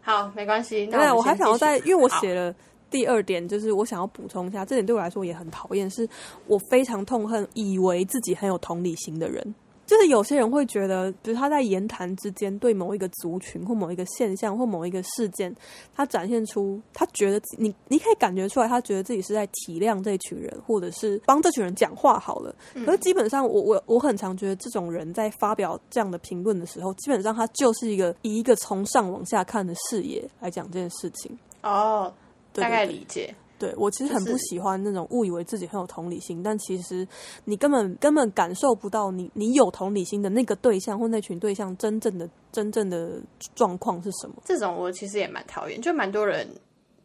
[0.00, 0.88] 好，没关系。
[0.90, 2.54] 那对，我还想要再，因为我好写了
[2.94, 6.08] 第二点，就是我想要补充一下，这点对我来说也很讨厌，是
[6.46, 9.52] 我非常痛恨以为自己很有同理心的人。
[9.84, 15.52] 就是有些人会觉得，比如他在言谈之间对某一个族群或某一个现象或某一个事件，
[15.92, 22.54] 他展现出他觉得你你可以感觉出来，他觉得自己是在体谅这群人，或者是帮这群人讲话好了。
[22.86, 31.36] 可是基本上我，我我很常觉得，这种人在发表这样的评论的时候，基本上他就是一个以一个从上往下看的视野来讲这件事情。
[31.62, 32.12] 哦，
[32.62, 33.34] 大概理解。
[33.56, 37.06] 对我其实很不喜欢那种误以为自己很有同理心，但其实
[37.44, 43.12] 你根本根本感受不到你你有同理心的那个对象或那群对象真正的真正的
[43.54, 44.34] 状况是什么。
[44.44, 46.48] 这种我其实也蛮讨厌，就蛮多人，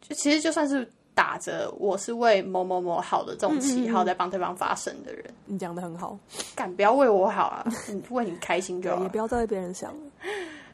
[0.00, 6.18] 就其实就算是打着我是为某某某好的这种旗号在帮对方发声的人，你讲的很好，
[6.56, 9.16] 敢不要为我好啊，你为你开心就，好了也不。
[9.16, 10.00] 要再为别人想了。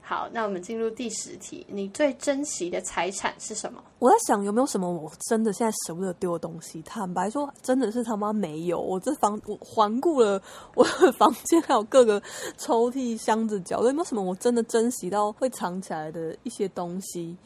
[0.08, 3.82] 好，那我们进入第十题，你最珍惜的财产是什么？
[3.98, 6.80] 我在想有没有什么我真的现在舍不得丢的东西。
[6.82, 8.80] 坦白说，真的是他妈没有。
[8.80, 10.40] 我这房我环顾了
[10.76, 12.22] 我的房间，还有各个
[12.56, 17.36] 抽屉、箱子角落，有没有什么我真的珍惜到会藏起来的一些东西？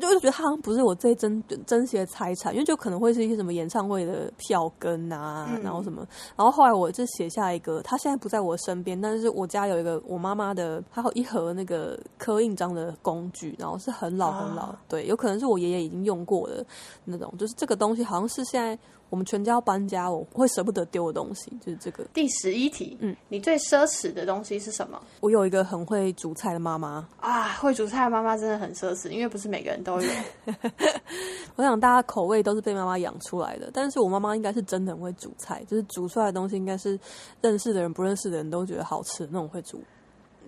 [0.00, 5.62] 就是觉得它好像不是我最珍珍惜的财产，因为就可能会是一些什么演唱会的票根啊，嗯。
[5.62, 6.06] 然后什么，
[6.36, 14.80] 然后后来我就写下一个，他现在不在我身边，但是我家有一个我妈妈的，还有一盒那个刻印章的工具，然后是很老很老，啊。
[14.88, 16.64] 对，有可能是我爷爷已经用过的
[17.04, 18.78] 那种，就是这个东西好像是现在
[19.08, 22.04] 我们全家要搬家，我会舍不得丢的东西，就是这个。
[22.12, 25.00] 第十一题，嗯，你最奢侈的东西是什么？
[25.20, 30.08] 我有一个很会煮菜的妈妈，啊，会煮菜的妈妈真的很奢侈，因为不是每个人都有。
[31.56, 36.98] 我想大家口味都是被妈妈养出来的，但是我妈妈应该是真的很会煮菜，就是煮出来的东西应该是
[37.40, 39.80] 认识的人、不认识的人都觉得好吃的那种会煮。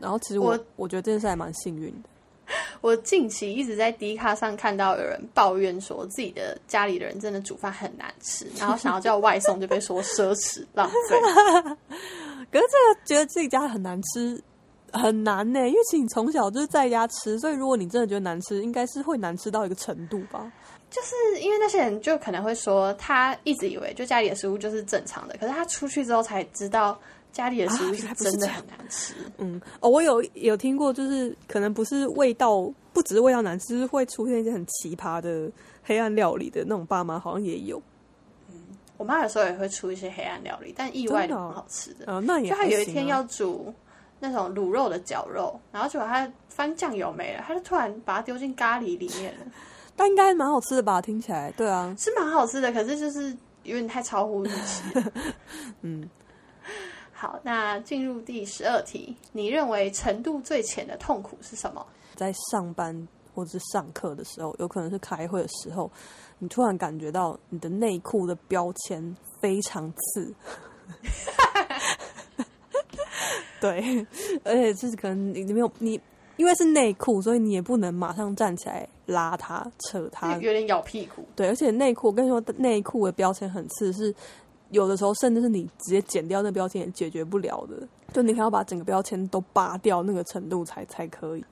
[0.01, 2.09] 然后其实我我我觉得这件事还蛮幸运的。
[2.81, 11.21] 我近期一直在 D 卡上看到有人抱怨说自己的家里的人真的煮饭很难吃，然后想要叫外送就被说奢侈浪费。
[12.51, 14.43] 可是这个觉得自己家很难吃
[14.93, 20.51] 很难呢，因为其实你从小就是在家吃，所以如果你真的觉得难吃，应该是会难吃到一个程度吧。
[20.91, 26.99] 就是因为那些人就可能会说，他一直以为就家里的食物就是正常的，可是他出去之后才知道
[27.39, 29.15] 家里的食物真的很难吃。
[29.37, 35.49] 嗯，哦，我有有听过，就是可能不是味道，不只是味道难吃，就是会出现一些很奇葩的
[35.85, 37.81] 黑暗料理的那种爸妈，好像也有。
[38.97, 42.13] 我妈有时候也会出一些黑暗料理，但意外的很好吃的。
[42.13, 43.73] 啊，那也就她有一天要煮
[44.19, 49.47] 那种卤肉的绞肉，然后结果她翻酱油没了，她就突然把它丢进咖喱里面了，
[49.95, 51.01] 但应该蛮好吃的吧？
[51.01, 53.31] 听起来，对啊，是蛮好吃的，可是就是
[53.63, 55.13] 有点太超乎预期了。
[55.83, 56.11] 嗯，
[57.21, 61.85] 好，那进入第十二题，你认为程度最浅的痛苦是什么？
[62.15, 65.91] 在上班或者是上课的时候，有可能是开会的时候，
[66.39, 70.33] 你突然感觉到你的内裤的标签非常刺。
[73.61, 74.07] 对，
[74.45, 76.01] 而且就是可能你你没有你，
[76.37, 81.25] 因为是内裤，所以你也不能马上站起来拉它、扯它，有点咬屁股。
[81.35, 84.15] 对，而且内裤，我跟你说，内裤的标签很刺，是
[84.71, 91.45] 有的时候甚至是你直接剪掉那标签也解决不了的，就你可能要把整个标签都拔掉那个程度才才可以。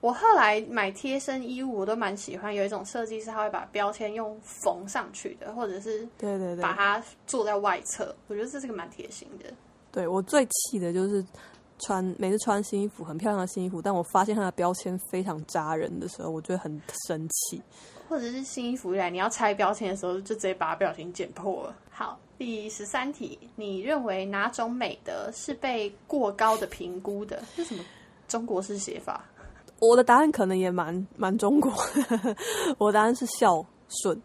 [0.00, 9.52] 我后来买贴身衣物，我都蛮喜欢，有一种设计是它会把标签用缝上去的，或者是对对对，把它做在外侧，我觉得这是个蛮贴心的。
[9.90, 11.24] 对我最气的就是
[11.78, 17.60] 穿每次穿新衣服很漂亮的新衣服，但我发现它的标签非常扎人的时候，我觉得很生气。
[18.08, 21.76] 或者是新衣服来你要拆标签的时候，就直接把标签剪破了。
[21.90, 27.42] 好，第十三题，你认为哪种美德是被过高的评估的？
[27.54, 27.82] 是什么
[28.28, 29.24] 中国式写法？
[29.78, 31.72] 我的答案可能也蛮蛮中国，
[32.78, 34.18] 我答案是孝顺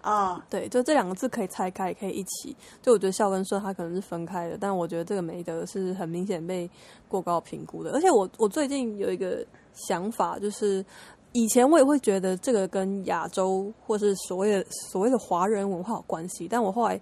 [0.00, 0.44] 啊。
[0.48, 2.56] 对，就这两个字可以拆开，也可以一起。
[2.80, 6.70] 就我觉得孝跟顺它可能是分开的，但我觉得这个美德是很明显被
[7.08, 7.92] 过高评估的。
[7.92, 10.84] 而且我我最近有一个想法，就是
[11.32, 17.00] 以前我也会觉得这个跟亚洲或是所谓的所谓的华人文化有关系，但我后来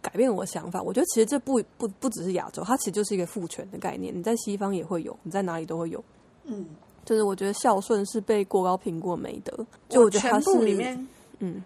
[0.00, 4.16] 改变我的想法，我觉得其实这不不不只是亚洲，它其实就是一个父权的概念。
[4.16, 6.02] 你在西方也会有，你在哪里都会有。
[6.44, 6.66] 嗯。
[7.04, 9.52] 就是我觉得孝顺是被过高评估的美德，
[9.88, 11.08] 就我觉得他是里面，
[11.40, 11.60] 嗯，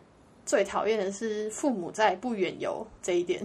[0.46, 3.44] 最讨厌的是父母在不远游这一点。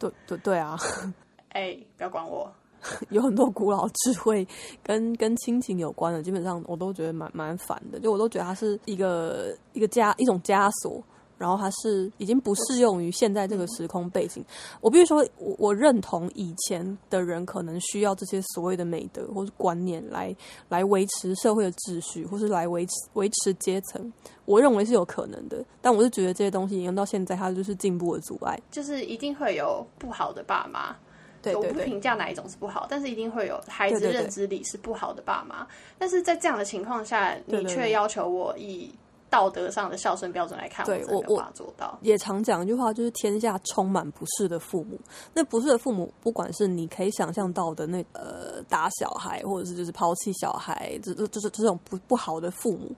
[0.00, 0.76] 对对对啊！
[1.54, 2.52] 哎，不要管我，
[3.10, 4.46] 有很多古老智慧
[4.82, 11.02] 跟跟亲情有关的，基本上我都觉得蛮蛮烦的，就我都觉得它是一个一个枷一种枷锁。
[11.36, 14.42] 然后它是已经不适用于现在这个时空背景。
[14.80, 20.34] 我必须说，我我认同以前的人可能需要这些所谓的美德或是观念来
[20.68, 24.10] 来维持社会的秩序，或是来维持维持阶层。
[24.44, 28.58] 我认为是有可能的，但我是觉得这些东西沿用到现在，它就是进步的阻碍。
[28.70, 30.96] 就是一定会有不好的爸妈，
[31.44, 35.66] 对，我不评价哪一种是不好，但是一定会有孩子认知里是不好的爸妈。
[35.98, 38.92] 但是在这样的情况下，你却要求我以。
[39.30, 41.98] 道德上的孝顺标准来看，对我我做到。
[42.02, 44.96] 也常讲一句话，就是天下充满不是的父母。
[45.32, 52.94] 那不是的父母，不管是你可以想象到的那呃打小孩，或者是就是抛弃小孩，这这这种不不好的父母。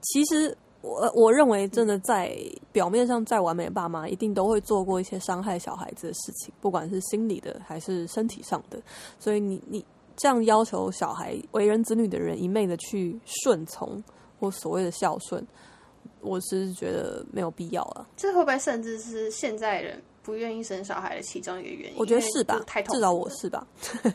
[0.00, 2.36] 其实我我认为，真的在
[2.72, 8.80] 表面上再完美的爸妈，一定都会做过一些伤害小孩子的事情，不管是心理的还是身体上的。
[9.18, 9.84] 所以你你
[10.16, 14.02] 这样要求小孩为人子女的人一昧的去顺从。
[14.40, 15.46] 或所谓的孝顺，
[16.22, 18.08] 我是觉得没有必要了。
[18.16, 21.98] 这会不会甚至是现在人不愿意生小孩的其中一个原因？
[21.98, 23.66] 我觉得是吧，太至少我是吧。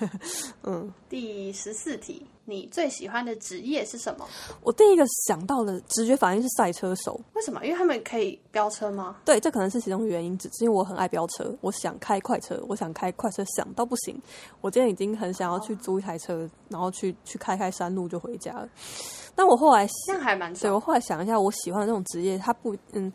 [0.64, 0.92] 嗯。
[1.08, 4.26] 第十四题，你最喜欢的职业是什么？
[4.62, 7.20] 我第一个想到的直觉反应是赛车手。
[7.34, 7.66] 为什么？
[7.66, 9.18] 因为他们可以飙车吗？
[9.26, 10.38] 对，这可能是其中原因。
[10.38, 14.22] 只是因为我很爱飙车，我想开快车，我想开快车，想到不行。
[14.62, 18.70] 我今天已经很想要去租一台车，然后去去开开山路就回家了。
[19.34, 23.12] 但我后来那还蛮对我后来想一下，我喜欢的这种职业，它不嗯，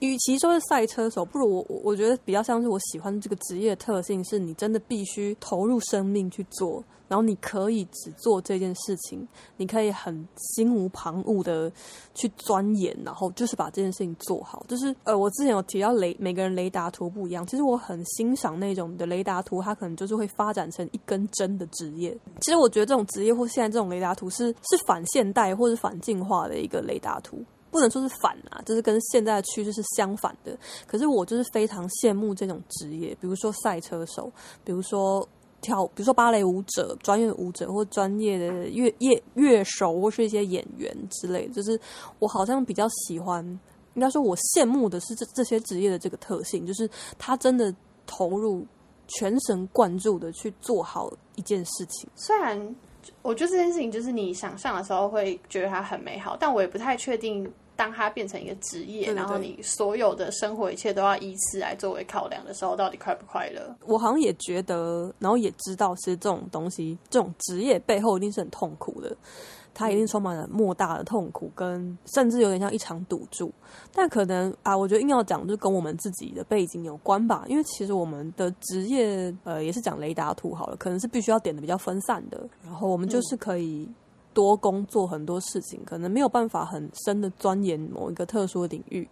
[0.00, 6.84] 与其说是赛车手，不如我我我觉得比较像是我喜欢这个职业特性，是你真的必须投入生命去做。
[7.08, 11.72] 然后你可以只做这件事情，你可以很心无旁骛的
[12.14, 14.62] 去钻研，然后就是把这件事情做好。
[14.68, 17.46] 就是呃，我之前有提到雷，每个人雷达图不一样。
[17.46, 22.14] 其实我很欣赏那种的雷达图，它可能就是会发展成一根针的职业。
[22.42, 30.56] 其实我觉得这种职业或现在这种雷达图是是反现代或是反进化的一个雷达图，不能说是反啊，就是跟现在的趋势是相反的。
[30.86, 34.32] 可是我就是非常羡慕这种职业，比如说赛车手，
[34.64, 35.28] 比如说。
[35.60, 41.76] 跳，比如说芭蕾舞者、专业舞者或专业的乐乐乐手，或是一些演员之类，就是
[42.20, 43.44] 我好像比较喜欢，
[43.94, 46.88] 应该说我羡慕的是这这些职业的这个特性，就是
[47.18, 47.74] 他真的
[48.06, 48.64] 投入
[49.08, 52.08] 全神贯注的去做好一件事情。
[52.14, 52.56] 虽然
[53.22, 57.50] 我觉得这件事情就是你想象的时候会觉得它很美好，但我也不太确定。
[57.78, 63.72] 当它变成一个职业，然后你所有的生活一切都要以此来作为考量的时候，到底快不快乐？
[63.86, 69.16] 我好像也觉得，然后也知道，其实这种东西，这种职业背后一定是很痛苦的，
[69.78, 73.52] 它一定充满了莫大的痛苦，跟甚至有点像一场赌注。
[73.94, 77.44] 但可能啊，我觉得硬要讲，就跟我们自己的背景有关吧。
[77.46, 83.88] 因为其实我们的职业，呃，也是讲雷达图好了，可能是必须要点的比较分散的，然后我们就是可以。
[84.34, 89.08] 多工作很多事情，可能没有办法很深的钻研某一个特殊的领域，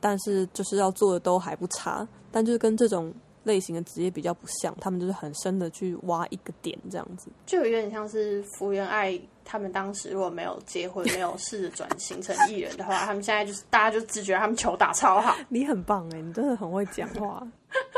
[0.00, 3.12] 但是就是要做的都还不差，但就是跟这种
[3.50, 7.28] 类型的职业比较不像，他们就是很深的去挖一个点这样子。
[7.46, 15.36] 就有点像是福原爱他们当时如果没有结婚，没有试着转型成艺人的话，他们现在就是大家就只觉得他们球打超好。
[15.50, 17.44] 你很棒哎，你真的很会讲话。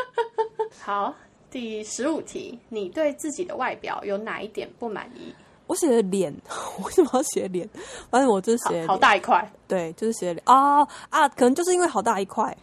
[0.81, 1.15] 好，
[1.51, 5.35] 第十五题，你对自己的外表有哪一点不满意？
[5.69, 6.35] 我写的脸，
[6.85, 7.69] 为什么要写脸？
[8.11, 12.55] 反正我就是写好大一块，对，就是写脸啊啊，可能就是因为好大一块，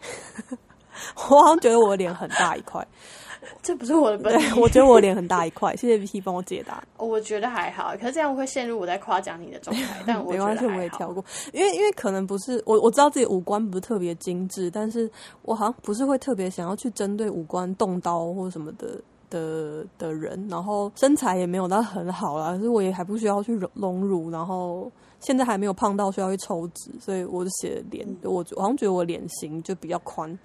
[1.30, 2.86] 我好像觉得我的脸很大一块。
[3.62, 5.74] 这不是我的本意，我觉得我脸很大一块。
[5.74, 6.82] 谢谢 Vicky 帮我解答。
[6.98, 10.02] 我觉得还好，可是这样会陷入我在夸奖你的状态。
[10.06, 15.10] 但没关系，我也跳过，因为因为可能不是我，我知道自己五官不是特别精致，但是
[15.42, 19.00] 我好像不是会特别想要去针对五官动刀或什么的。
[19.30, 24.90] 的的人，然后身材也没有到很好啦，可是我也还不需要去隆乳，然后
[25.20, 30.36] 现在还没有胖到需要去抽脂，所以我就写脸，我好像觉得我脸型就比较宽。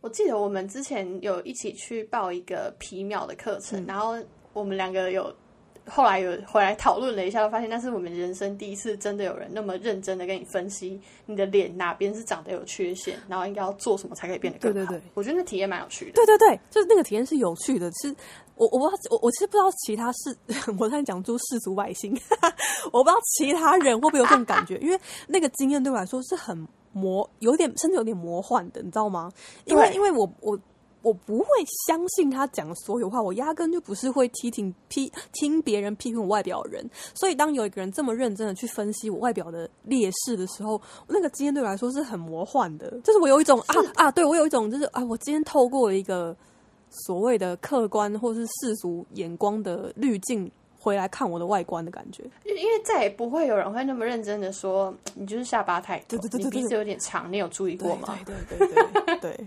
[0.00, 4.14] 我记得我们之前有一起去报一个皮秒的课程，然后
[4.52, 5.34] 我们两个有。
[5.90, 14.74] 后来有回来讨论了一下，发现那是我们人生第一次真的有人那么认真的跟你分析你的脸哪边是长得有缺陷，然后应该要做什么才可以变得更好。
[14.74, 16.12] 对对对，我觉得那体验蛮有趣的。
[16.12, 17.90] 对对对，就是那个体验是有趣的。
[17.92, 18.14] 是
[18.54, 20.36] 我我不知道，我我其实不知道其他世，
[20.78, 22.16] 我在讲出世俗百姓，
[22.92, 29.30] 我不知道其他人会不会有这种感觉，因为那个经验对我来说是很魔，有点甚至有点魔幻的，你知道吗？
[29.64, 30.58] 因为因为我我。
[31.02, 31.46] 我不会
[31.86, 36.88] 相信他讲的所有话，我压根就不是会批评批听别人批评我外表的人。
[37.14, 42.90] 所以，当有一个人这么认真的去分析我外表的劣势的时候，那个经验对我来说是很魔幻的。
[43.02, 46.36] 就是我有一种啊啊，对我有一种就是啊，我今天透过一个
[46.90, 52.24] 所谓的客观或是世俗眼光的滤镜回来看我的外观的感觉。
[52.44, 58.18] 因为再也不会有人会那么认真的说你就是下巴太对对对，你鼻子有点长，你有注意过吗？
[58.26, 59.46] 对对对对对。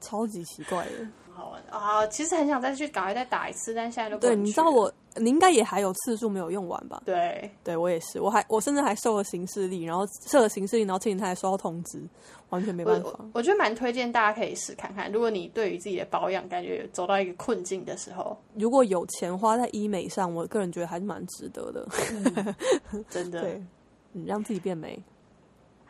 [0.00, 0.90] 超级奇怪的，
[1.32, 2.06] 好玩啊！
[2.08, 4.34] 其实很想再去赶快再打一次，但现在都对。
[4.34, 7.02] 你知道我，你应该也还有次数没有用完吧？
[7.04, 12.02] 对，对我也是，我还我甚至还受了刑事力，然后设了刑事力，然后前几天还收到通知，
[12.48, 13.10] 完全没办法。
[13.32, 21.88] 我觉得蛮推荐大家可以试看看，如果你对于自己的保养感觉走到一个困境的时候，如果有钱花在医美上，我个人觉得还是蛮值得的，
[23.08, 23.62] 真的， 对，
[24.26, 25.02] 让自己变美。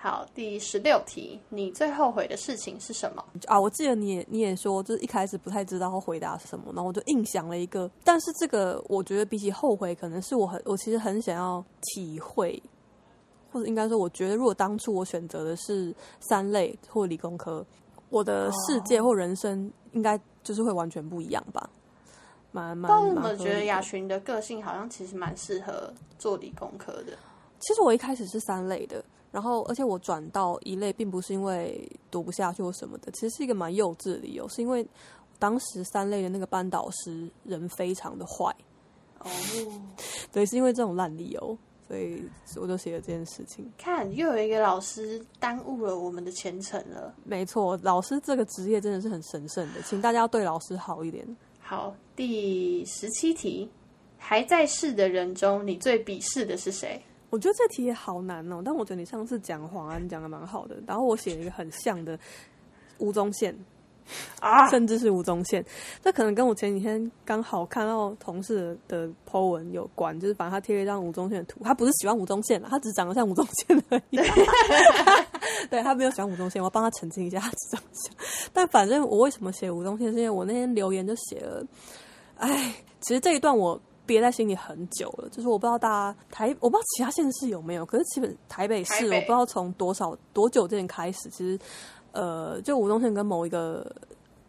[0.02, 3.60] 好，第十六题，你最后悔的事情是什么啊？
[3.60, 7.88] 我记得你也你也说，就是一开始不太知道回答是什么，然后我就硬想了一个。
[8.02, 12.62] 但是这个我觉得比起后悔，可能是我很我其实很想要体会，
[13.52, 17.62] 或者应该说，我觉得如果当初我选择的是三类或理工科，
[18.08, 21.68] 我的世界或人生应该就是会完全不一样吧。
[22.52, 22.90] 蛮蛮。
[22.90, 27.12] 但我觉得雅群的个性好像其实蛮适合做理工科的。
[27.58, 29.04] 其实我一开始是三类的。
[29.30, 34.86] 然后，而且我转到一类，并不是因为读不下去或什么的，其实是一个蛮幼稚的理由，是因为
[35.38, 38.54] 当时三类的那个班导师人非常的坏。
[39.20, 39.30] 哦，
[40.32, 41.56] 对，是因为这种烂理由，
[41.86, 42.24] 所以
[42.56, 43.70] 我就写了这件事情。
[43.78, 47.14] 看，又有一个老师耽误了我们的前程了。
[47.22, 51.24] 没错，老师这个职业真的是很神圣的，请大家要对老师好一点。
[51.60, 53.70] 好，第十七题，
[54.18, 57.00] 还在世的人中，你最鄙视的是谁？
[57.30, 62.18] 我觉得这题也好难哦，但我觉得你上次讲黄安讲的蛮好的，然后我写了一个很像的
[62.98, 63.56] 吴宗宪
[64.40, 65.64] 啊，甚至是吴宗宪，
[66.02, 74.16] 这可能跟我前几天刚好看到同事的 po 文有关，就是反正他贴了一张吴宗宪的图，他不是喜欢吴宗宪了，他只是长得像吴宗宪而已，
[75.70, 78.12] 对他没有喜欢吴宗宪，我要帮他澄清一下，他是这样想。
[78.52, 81.64] 但反正我为什么写吴宗宪，是因为我那天留言就写了，
[82.38, 83.80] 哎，其实这一段我。
[84.10, 91.56] 憋在心里很久了，就是我不知道大家台，我不知道其他县市有没有，可是基本台北市，我不知道从多少多久之前开始，其实
[92.10, 93.86] 呃，就吴宗宪跟某一个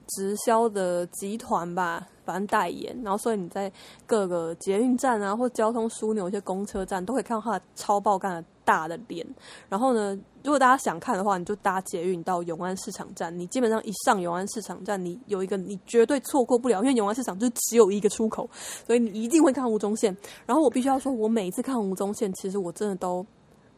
[0.07, 3.71] 直销的集团吧，反正代言，然后所以你在
[4.07, 9.25] 各个捷运站啊，或交通枢纽一些公车站，都可以看到他的超爆干的大的脸，
[9.69, 10.17] 然后呢。
[10.43, 13.31] 如果大家想看的话，你就搭捷运到永安市场站。
[13.37, 18.49] 你基本上一上永安市场站，你有一个你绝对错过不了，因为永安市场就只有一个出口，
[18.87, 20.17] 所以你一定会看吴宗宪。
[20.47, 23.23] 然后我必须要说，我每次看吴宗宪，其实我真的都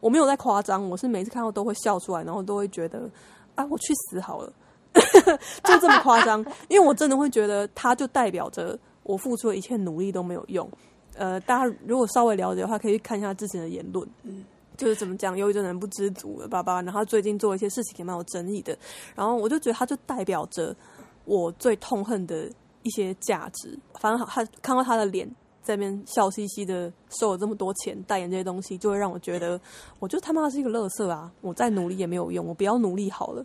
[0.00, 3.10] 我没有在夸张，我是每次看到都会笑出来，然后都会觉得
[3.56, 4.50] 啊，我去死好了，
[5.64, 6.42] 就这么夸张。
[6.68, 10.66] 因为我真的会觉得，他就代表着我付出的一切努力都没有用。
[11.14, 14.08] 呃，大家如果稍微了解的话，可以看一下之前的言论。
[14.22, 14.46] 嗯。
[14.76, 16.82] 就是怎么讲，有一种人不知足了，爸爸。
[16.82, 18.76] 然后最近做一些事情也蛮有争议的，
[19.14, 20.74] 然后我就觉得他就代表着
[21.24, 22.50] 我最痛恨的
[22.82, 23.78] 一些价值。
[24.00, 25.28] 反正他看到他的脸
[25.62, 29.60] 在那边笑嘻嘻的，收了这么多钱代言这些东西，就会让我觉得，
[29.98, 31.32] 我就他妈是一个乐色啊！
[31.40, 33.44] 我再努力也没有用，我不要努力好了。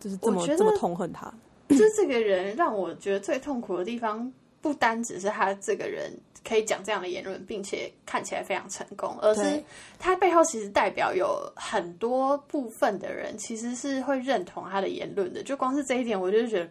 [0.00, 1.32] 就是这么这么痛恨他。
[1.68, 4.32] 就是这个人让我觉得最痛苦的地方，
[4.62, 6.10] 不单只是他这个人
[6.42, 9.62] 可以讲这样的言论，并且看起来非常成功，而是
[9.98, 15.42] 他背后其实代表有很多部分的人其实是会认同他的言论的。
[15.42, 16.70] 就光是这一点，我就觉得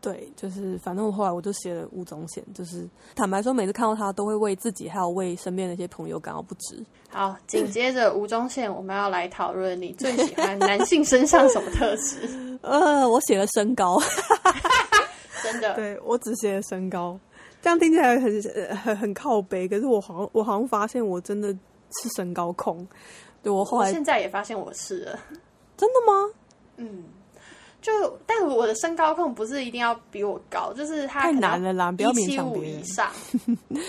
[0.00, 6.84] 对，就是反正我后来我就写了吴宗宪，就是坦白说，每次看到他都会为自己还有为身边的一些朋友感到不值。
[7.08, 7.34] 好。
[7.46, 12.28] 紧接着吴宗宪，我们要来讨论你最喜欢男性身上什么特质？
[12.60, 13.98] 呃，我写了身高，
[15.44, 17.16] 真的，对我只写身高，
[17.62, 22.84] 这样听起来很呃很很靠背，可是我好像我好像发现我真的是身高控。
[23.42, 25.18] 对我后来我现在也发现我是了。
[25.76, 26.30] 真的吗？
[26.78, 27.04] 嗯，
[27.82, 33.10] 就但我的身高控不是一定要比我高，就是他太难了啦不要勉一七五强别人以上，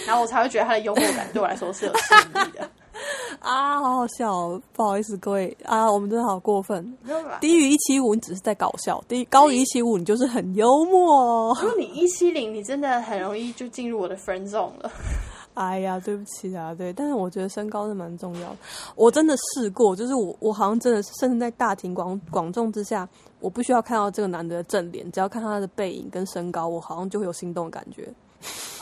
[0.05, 2.69] 然后我才会觉得他的幽默感对我来说是有吸引力的。
[3.39, 6.97] 啊，好好笑、哦，不好意思各位啊，我们真的好过分。
[7.39, 11.57] 低于一七五，你只是在搞笑；低高于一七五，你就是很幽默哦。
[11.61, 14.91] 如果你一七零，你真的很容易就进入我的 friend zone 了。
[15.55, 18.57] 哎呀，对不起啊，对，但是我觉得身高是蛮重要的。
[18.95, 23.07] 我真的试过，就是我我好像真的是，甚至在大庭广广众之下，
[23.39, 28.13] 我不需要看到这个男的正脸，只要看他的背影跟身高，我好像就会有心动的感觉。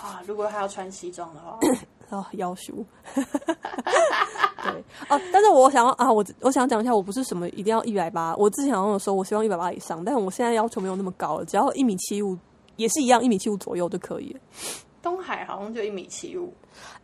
[0.02, 1.60] 啊，如果他要穿西装的话，
[2.14, 2.74] 哦，要求，
[3.14, 3.24] 对
[5.10, 12.38] 哦，但是我想要啊，我我想讲一下，我不是什么一定要一百八，我之前好像有说我希望一百八以上，但是我现在要求没有那么高了，只要一米七五
[12.76, 14.40] 也是一样，一米七五左右就可以了。
[15.02, 16.54] 东海好像就一米七五，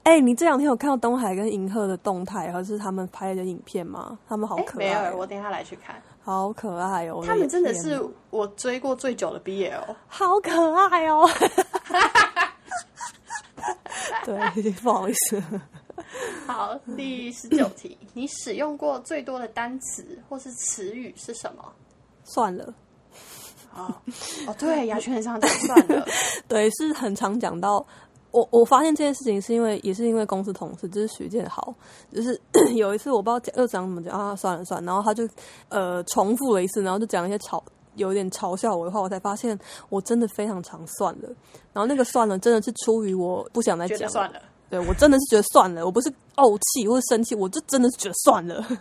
[0.03, 4.17] 哎、你这两天有看到东海跟银赫的动态，还是他们拍的影片吗？
[4.27, 6.01] 他们好哎，可没有爱哦、，我等一下来去看。
[6.21, 7.23] 好可爱哦！
[7.25, 7.99] 他们真的是
[8.29, 9.95] 我追过最久的 BL。
[10.07, 11.27] 好可爱哦。
[14.53, 15.41] 对，不好意思，
[16.47, 21.63] 好，第十九题，你使用过最多的单词或是词语是什么？
[22.23, 22.73] 算了。
[23.73, 23.93] 哦
[24.47, 26.05] 哦，对， 牙签很常讲算了。
[26.47, 27.85] 对，是很常讲到。
[28.31, 31.73] 我我发现这件事情是因为也是因为公司同事，就是徐建豪，
[32.13, 32.39] 就是
[32.77, 35.27] 有一次我不知道讲又讲怎么讲啊，算了算了，然后他就
[35.69, 37.59] 呃重复了一次，然后就讲一些嘲
[37.99, 39.57] 有点嘲笑我的话，我才发现
[39.89, 41.29] 我真的非常常算了，
[41.71, 48.65] 然后那个算了真的是出于我不想再讲了，算了，对我真的是觉得算了，我不是怄气或者生气，我就真的是觉得算了。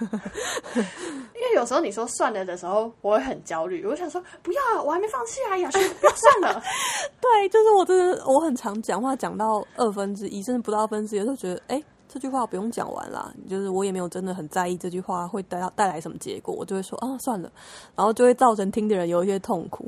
[1.38, 6.62] 因为有时候你说算了的时候，我会很焦虑，我想说不要，我还没放弃啊，雅轩，不要算了。
[7.20, 11.82] 对，就是我真的我很常讲话讲到二分之一，甚至不到二分之一，就觉得哎。
[12.08, 17.52] 这句话不用讲完啦，就是我也没有真的很在意这句话会带带来什么结果，我就会说啊算了，
[17.94, 19.86] 然后就会造成听的人有一些痛苦。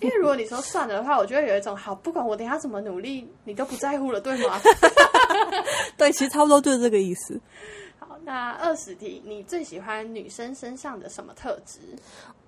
[0.00, 4.60] 因为如果你说算了的话，我就会有一种好，不管我等一下怎么努力，你都不在乎了，对吗？
[5.98, 7.40] 对，其实差不多就是这个意思。
[7.98, 11.80] 好，那二十题，你最喜欢女生身上的什么特质？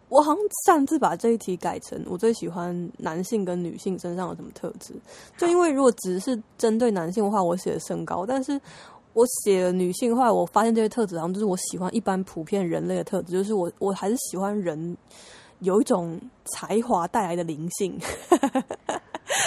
[0.09, 4.95] 我好像擅自把这一题改成我最喜欢男性跟女性身上有什么特质，
[5.37, 8.59] 就因为如果只是针对男性的话，我写的身高，但是
[9.19, 14.97] 我写了女性的话，我发现这些特质好像就是我喜欢一般普遍人类的特质，就是我我还是喜欢人
[15.59, 17.99] 有一种才华带来的灵性，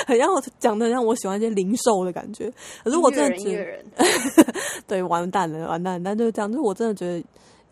[0.06, 2.52] 很让我讲的让我喜欢一些灵兽的感觉。
[2.84, 3.86] 可是我真的觉人，音乐人，
[4.86, 6.02] 对，完蛋了，完蛋了！
[6.04, 7.24] 但就是这样，就是我真的觉得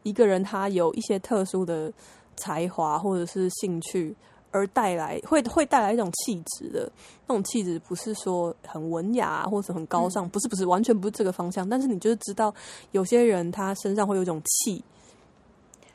[0.04, 1.91] 一个人他有一些特殊的
[2.38, 4.16] 才华或者是兴趣，
[4.52, 6.91] 而带来会会带来一种气质的
[7.28, 11.68] 那种气质，不是说很文雅或者很高尚，不是不是完全不是这个方向。
[11.68, 12.54] 但是你就是知道，
[12.91, 14.84] 有些人他身上会有一种气，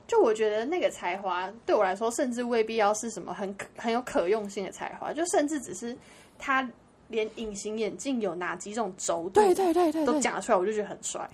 [0.07, 5.97] 就我觉得那个才华对我来说，甚至未必要是什么很可很有可用性的才华，就甚至只是
[6.39, 6.69] 他
[7.09, 11.29] 连隐形眼镜有哪几种轴，对对对对都讲出来，我就觉得很帅。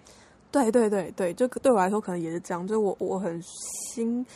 [0.53, 4.27] 对对对对，就对我来说可能也是这样，就是我我很欣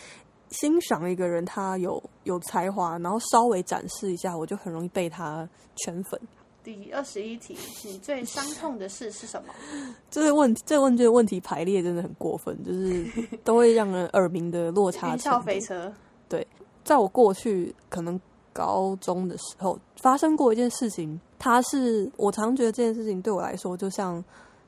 [0.54, 6.20] 欣赏一个人，他有有才华，然后稍微展示一下，我就很容易被他圈粉。
[6.62, 9.52] 第二十一题，你最伤痛的事是什么？
[10.10, 13.04] 这个问题，这个问卷的问题排列真的很过分，就是
[13.44, 15.18] 都会让人耳鸣的落差云。
[15.18, 15.92] 霄飞车，
[16.28, 16.46] 对
[16.82, 18.18] 在我过去可能
[18.52, 24.24] 高中的时候发生过一件事情，它是我常觉得这件事情对我来说，就像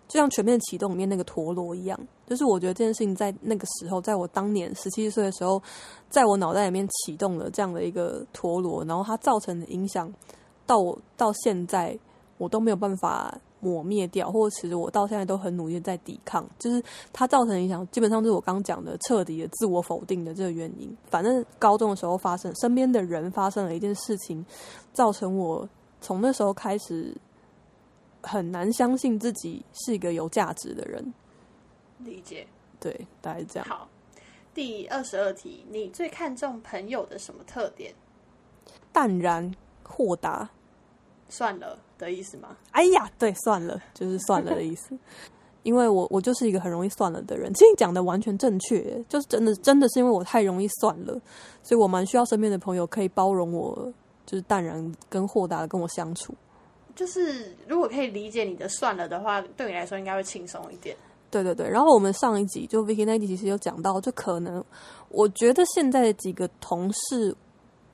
[0.09, 5.63] 就像全面启动里面那个陀螺一样，就是我觉得这件事情在那个时候，在我当年十七岁的时候，
[6.09, 10.13] 在我脑袋里面启动了这样的一个陀螺，然后它造成的影响，
[10.67, 11.99] 到我到现在
[12.39, 13.37] 我都没有办法。
[13.59, 16.81] 抹灭掉，或者其实我到现在都很努力在抵抗，就是
[17.13, 20.95] 它造成影响，基本上就是我刚讲的彻底的自我否定的这个原因。
[21.07, 24.45] 反正高中的时候发生，身边的人发生了一件事情，
[24.93, 25.69] 造成我
[26.01, 27.13] 从那时候开始
[28.27, 31.14] 很难相信自己是一个有价值的人。
[31.99, 32.47] 理解。
[32.79, 33.68] 对，大概是这样。
[33.68, 33.89] 好，
[34.53, 37.95] 第二十二题，你最看重朋友的什么特点？
[38.93, 40.51] 淡然豁达。
[41.29, 42.57] 算了的意思吗？
[42.70, 44.97] 哎呀，对，算了，就是算了的意思。
[45.64, 51.20] 因为我我就是一个很容易算了的人，其实讲的完全正确，就是真的真的是因为我太容易算了，
[51.64, 53.93] 所以我蛮需要身边的朋友可以包容我，
[54.24, 56.33] 就是淡然跟豁达的跟我相处。
[56.97, 60.97] 就是如果可以理解你的算了的话，对你来说应该会轻松一点。
[61.30, 64.64] 对对对，然后我们上一集就 Vicky 那集其实有讲到，就可能
[65.11, 67.36] 我觉得现在的几个同事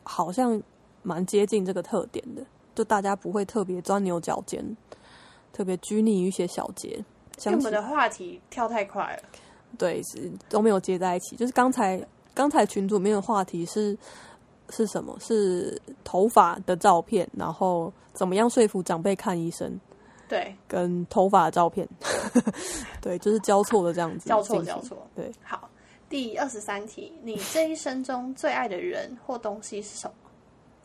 [0.04, 0.62] 好像
[1.02, 2.42] 蛮接近这个特点的，
[2.74, 4.64] 就大家不会特别钻牛角尖，
[5.52, 7.04] 特别拘泥于一些小节。
[7.46, 9.22] 我们的话题跳太快了，
[9.76, 11.34] 对，是都没有接在一起。
[11.34, 13.96] 就是刚才刚才群组里面的话题是
[14.70, 15.16] 是什么？
[15.20, 19.78] 是头发的照片，然后怎么样说服长辈看医生？
[20.28, 21.86] 对，跟头发的照片，
[23.02, 24.96] 对，就是交错的这样子，交错交错。
[25.14, 25.68] 对，好，
[26.08, 30.14] 第二十三题，你这一生中最爱的人或东西是什么？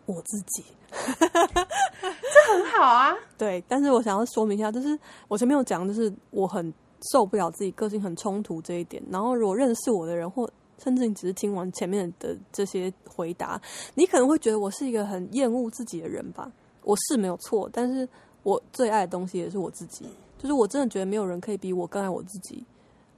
[0.05, 3.15] 我自己， 这很好啊。
[3.37, 4.97] 对，但是我想要说明一下，就是
[5.29, 6.73] 我前面有讲，就是我很
[7.11, 9.01] 受不了自己个性很冲突这一点。
[9.09, 10.49] 然后，如果认识我的人，或
[10.83, 13.61] 甚至你只是听完前面的这些回答，
[13.95, 16.51] 你可能会觉得我是一个很厌恶自己的人吧？
[16.83, 18.07] 我是没有错，但是。
[18.43, 22.63] 我最爱的东西也是我自己，就是我真的觉得没有人可以比我更爱我自己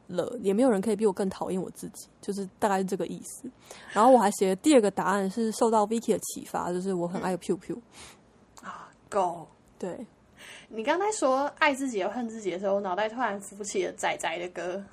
[0.08, 3.48] 了，也没有人可以比我更讨厌我自己，就是大概是这个意思。
[3.92, 7.78] 然后我还写了第二个答案，是受到 Vicky 的启发，就是我很爱 Piu Piu
[8.64, 9.46] 啊，Go。
[9.78, 10.04] 对，
[10.70, 14.84] 你刚才说爱自己和恨自己的时候，我脑袋突然浮起了仔仔的歌。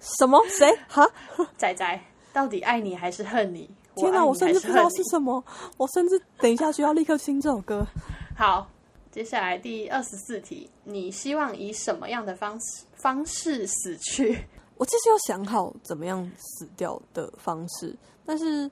[0.00, 0.44] 什么？
[0.48, 0.76] 谁？
[0.88, 1.08] 哈？
[1.56, 2.00] 仔仔
[2.34, 3.70] 到底爱你还是恨你？
[3.94, 5.42] 天哪，我甚至不知道是什么，
[5.78, 7.86] 我甚至等一下需要立刻听这首歌。
[8.36, 8.66] 好。
[9.12, 14.36] 接下来第二十四题，你希望以什么样的方式方式死去？
[14.76, 18.68] 我其实有想好怎么样死掉的方式，但是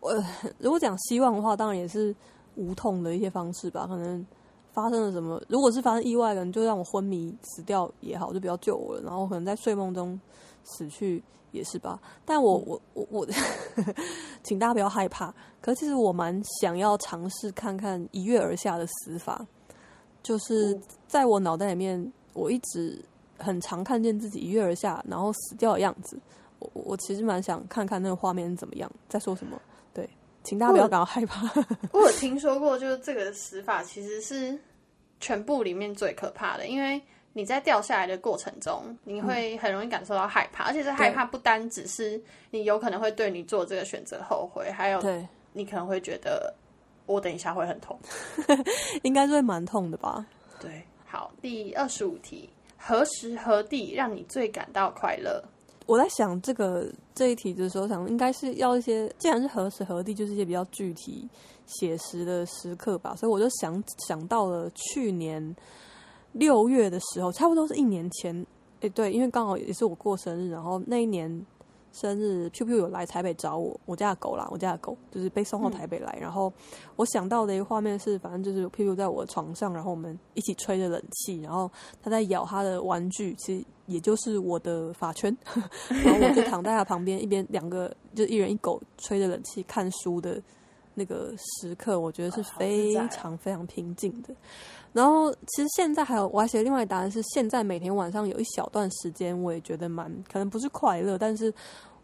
[0.00, 0.12] 我
[0.58, 2.14] 如果讲希望的话，当然也是
[2.56, 3.86] 无痛的一些方式吧。
[3.86, 4.26] 可能
[4.74, 9.00] 发生了什么，如果是发生意外的，你就让我昏迷死掉也好，就不要救我了。
[9.00, 10.20] 然后可能在睡梦中
[10.64, 12.00] 死去也是吧。
[12.24, 13.26] 但我我我我，
[14.42, 15.32] 请大家不要害怕。
[15.60, 19.46] 可其实我蛮想要尝试看看一跃而下的死法。
[20.22, 23.04] 就是在我脑袋里面，我一直
[23.38, 26.16] 很常看见自己一跃而下，然后死掉的样子。
[26.60, 29.60] 我我其实蛮想看看那个画面怎么样，在说什么。
[29.92, 30.08] 对，
[30.44, 31.42] 请大家不要感到害怕。
[31.90, 34.56] 我有听说过，就是这个死法其实是
[35.18, 37.02] 全部里面最可怕的，因为
[37.32, 45.00] 你在掉下来的过程中，你会很容易感受到害怕，而且这害怕不单只是你有可能会对你做这个选择后悔，还有
[45.52, 46.54] 你可能会觉得。
[47.04, 47.98] 我等一下会很痛，
[49.02, 50.24] 应该是会蛮痛的吧？
[50.60, 55.42] 对，好，第二十五题，何时何地让你最感到快乐？
[55.86, 61.28] 我在想这个这一题的时候，想应该是要一些，既然是何时何地，就是一些比较具体
[61.66, 63.16] 写实的时刻吧。
[63.16, 65.54] 所以我就想想到了去年
[66.32, 68.46] 六月的时候，差不多是一年前。
[68.80, 71.44] 哎，对，因为刚好也是我过生日，然后那一年。
[71.94, 76.16] 生日，Q Q 有来台北找我，我家的狗啦，我家的狗就是被送到台北来。
[76.18, 76.50] 然后
[76.96, 81.70] 我想到的一个画面是，反正就是 Q Q 在我的床上，然后我们一起吹着冷气，然后
[82.02, 85.36] 它在咬它的玩具，其实也就是我的发圈。
[86.02, 90.40] 然后我就躺在它旁边，一边两个就一人一狗吹着冷气看书的
[90.94, 94.34] 那个时刻，我觉得是非常非常平静的。
[94.92, 101.52] 然后其实现在还有，我还写另外答案是，现在每天晚上有一小段时间，我也觉得蛮可能不是快乐，但是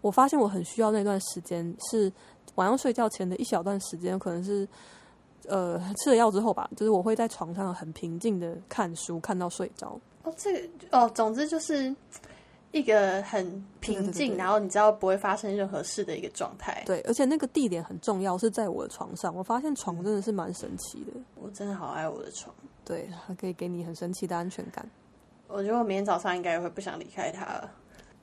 [0.01, 2.11] 我发现我很需要那段时间，是
[2.55, 4.67] 晚上睡觉前的一小段时间，可能是
[5.47, 10.01] 呃吃了药之后吧，就是我会在床上很平静的看书，看到睡着。
[10.23, 11.95] 哦，这个哦，总之就是
[12.73, 16.83] 一个很平静，然后你知道不会发生任何事的一个状态。
[16.85, 19.35] 对，而且那个地点很重要，是在我的床上。
[19.35, 22.55] 我发现床真的是蛮神奇的，我真的好爱我的床。
[22.85, 24.89] 对，它可以给你很神奇的安全感。
[25.47, 27.71] 我觉得我明天早上应该也会不想离开它了。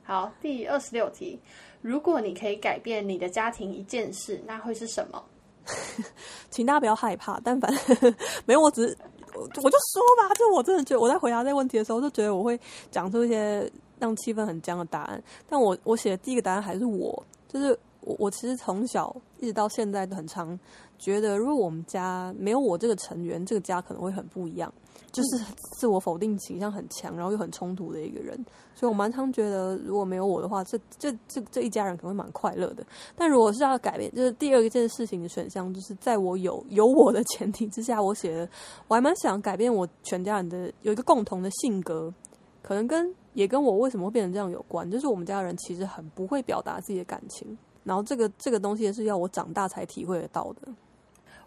[0.03, 1.39] 好，第二十六题，
[1.81, 5.23] 如果你可以改变你的家庭一件事，那会是什么？
[6.51, 8.15] 请大家不要害怕，但反正
[8.45, 8.95] 没有，我只是
[9.33, 12.59] 我我就说吧，就我真的觉得我在回答这个问题的时候，就觉得我会
[12.91, 13.67] 讲出一些
[13.99, 15.21] 让气氛很僵的答案。
[15.47, 20.59] 但我我写的第一个答案还是我，就是我我其实从小一直到现在都很常。
[20.97, 24.73] 觉得如果我们家没有我这个成员，这个家可能会很不一样。
[25.11, 25.43] 就是
[25.77, 28.33] 自我否定倾向很强，然后又很冲突的一个人。
[28.73, 32.85] 所以我蛮常觉得，如果没有我的话，这这这这一家人可能会蛮快乐的。
[33.13, 38.49] 但如果是要改变，就是第二件事情的选项，就是在我有有我的前提之下，我写的，
[38.87, 42.13] 我还蛮想改变我全家人的有一个共同的性格
[42.61, 50.71] 可能跟也跟我为什么会变成这样有关，就是我们家人其实很不会表达自己的感情，然后这个这个东西也是要我长大才体会得到的。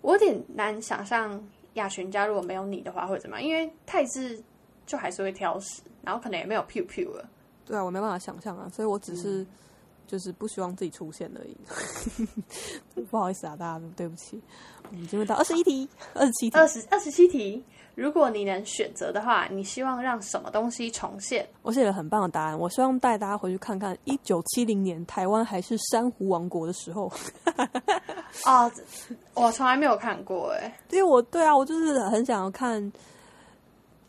[0.02, 1.42] 我有点难想象
[1.74, 4.40] 雅群家如果没有你的话会怎么样，因为太子
[4.86, 7.28] 就还是会挑食，然后可能也没有 pew pew 了。
[7.64, 9.44] 对啊，我没办法想象啊，所以我只是、
[10.08, 11.56] 就是不希望自己出现而已。
[13.10, 14.42] 不好意思啊，大家对不起。
[14.90, 16.56] 我们进入到二十一题、二十七题。
[16.56, 17.62] 二十二十七题，
[17.94, 21.46] 如果你能选择的话，你希望让什么东西重现？
[21.60, 27.12] 我写了很棒的答案，我希望带大家回去看看一九七零年台湾还是珊瑚王国的时候。
[28.46, 28.72] 哦，
[29.34, 30.74] 我从来没有看过哎。
[30.90, 32.90] 因为我对啊，我就是很想要看。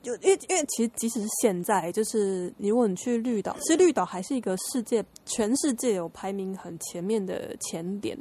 [0.01, 8.17] 就因为因为其实即使是现在，就是你如果你去绿岛，其实绿岛还是一个世界全世界有排名很前面的前点，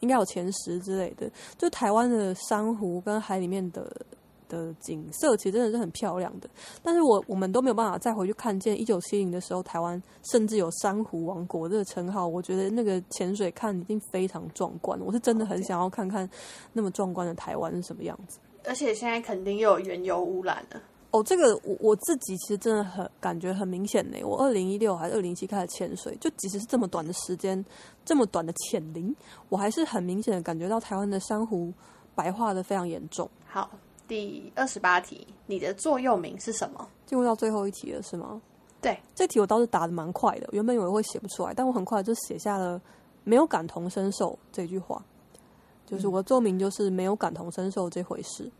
[0.00, 1.30] 应该有前十之类的。
[1.56, 3.88] 就台湾的珊瑚跟海里面的
[4.48, 6.50] 的景色，其实真的是很漂亮的。
[6.82, 10.02] 但是我我们都没有办法再回去看见一九七零的时候，台湾
[10.32, 12.26] 甚至有珊瑚王国这个称号。
[12.26, 16.28] 我觉得那个潜水看一定非常壮观，我是真的很想要看看
[16.72, 18.40] 那么壮观的台湾是什么样子。
[18.64, 20.82] 而且现在肯定又有原油污染了。
[21.12, 24.18] 哦，这个我我自己其实真的很感觉很明显呢。
[24.22, 27.64] 我二零一六还是二零一七开始潜水，就即使是这么短的时间，
[28.04, 29.14] 这么短的潜龄，
[29.48, 31.72] 我还是很明显的感觉到台湾的珊瑚
[32.14, 33.28] 白化的非常严重。
[33.46, 33.68] 好，
[34.06, 36.88] 第二十八题，你的座右铭是什么？
[37.06, 38.40] 进入到最后一题了，是吗？
[38.80, 42.80] 对，这题我倒是答的蛮快的，原本以为会写不出来，但我很快就写下了
[43.24, 45.04] “没有感同身受”这句话，
[45.84, 48.50] 就是我的座右铭就是“没有感同身受这回事”。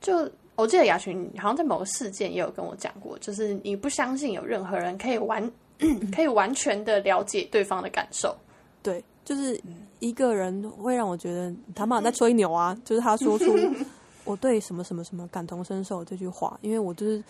[0.00, 0.30] 就
[0.60, 5.40] 我记得雅群好像在某个事件也有跟我讲过，就是你不相信有任何人可以完
[6.12, 8.36] 可以完全的了解对方的感受。
[8.82, 9.60] 对，就是
[10.00, 13.56] 一个人会让我觉得他妈在吹牛啊，就是他说出
[14.26, 17.22] 我对什么什么什么感同身受这句话，因为我就是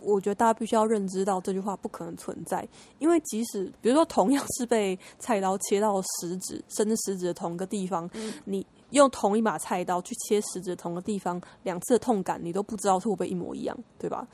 [0.00, 2.66] 我觉得大家必须要认知到这句话不可能存在，
[2.98, 8.08] 因为即使比如说同样是被菜刀切到食指，甚至食指的同一个地方，
[8.46, 8.66] 你。
[8.90, 14.26] 用同一把菜刀去切食指同个地方，两次的痛感你都不知道会不会一模一样，对吧？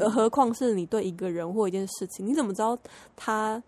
[0.00, 2.78] 而何况是你对一个人或一件事情，你怎么知道
[3.14, 3.62] 他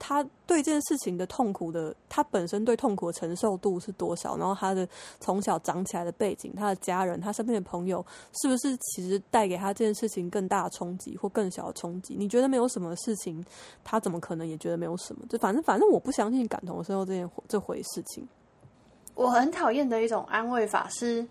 [0.00, 4.36] 他对这件事情的痛苦的，他本身对痛苦的承受度是多少？
[4.36, 8.04] 然后他的从小长起来的背景，他的家人，他身边的朋友，
[8.40, 12.14] 是不是其实带给他这件事情更大的冲击或更小的冲击？
[12.16, 13.44] 你觉得没有什么事情，
[13.82, 15.26] 他怎么可能也觉得没有什么？
[15.28, 18.26] 就反正反正我不相信感同身受这件这回事情。
[19.18, 21.26] 我很讨厌的一种安慰法是，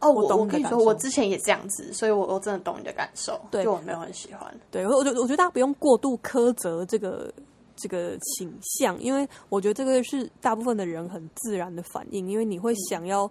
[0.00, 4.54] 哦，我懂我跟你说，我之前也这样子，所以我我真的懂你的感受，对，我没有很喜欢。
[4.70, 7.32] 对，我我觉我觉得大家不用过度苛责这个
[7.74, 13.30] 这个倾向，因为我觉得这个是大部分的人很自然的反应，因为你会想要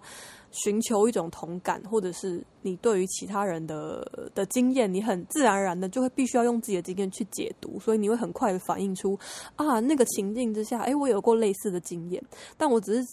[0.50, 9.16] 寻求一种同感，或者是你对于其他人的的经验，你很自然而然的就会必须要用自己的经验去解读，所以你会很快的反映出
[9.54, 12.20] 啊，那个情境之下，哎，我有过类似的经验，
[12.56, 13.08] 但我只是。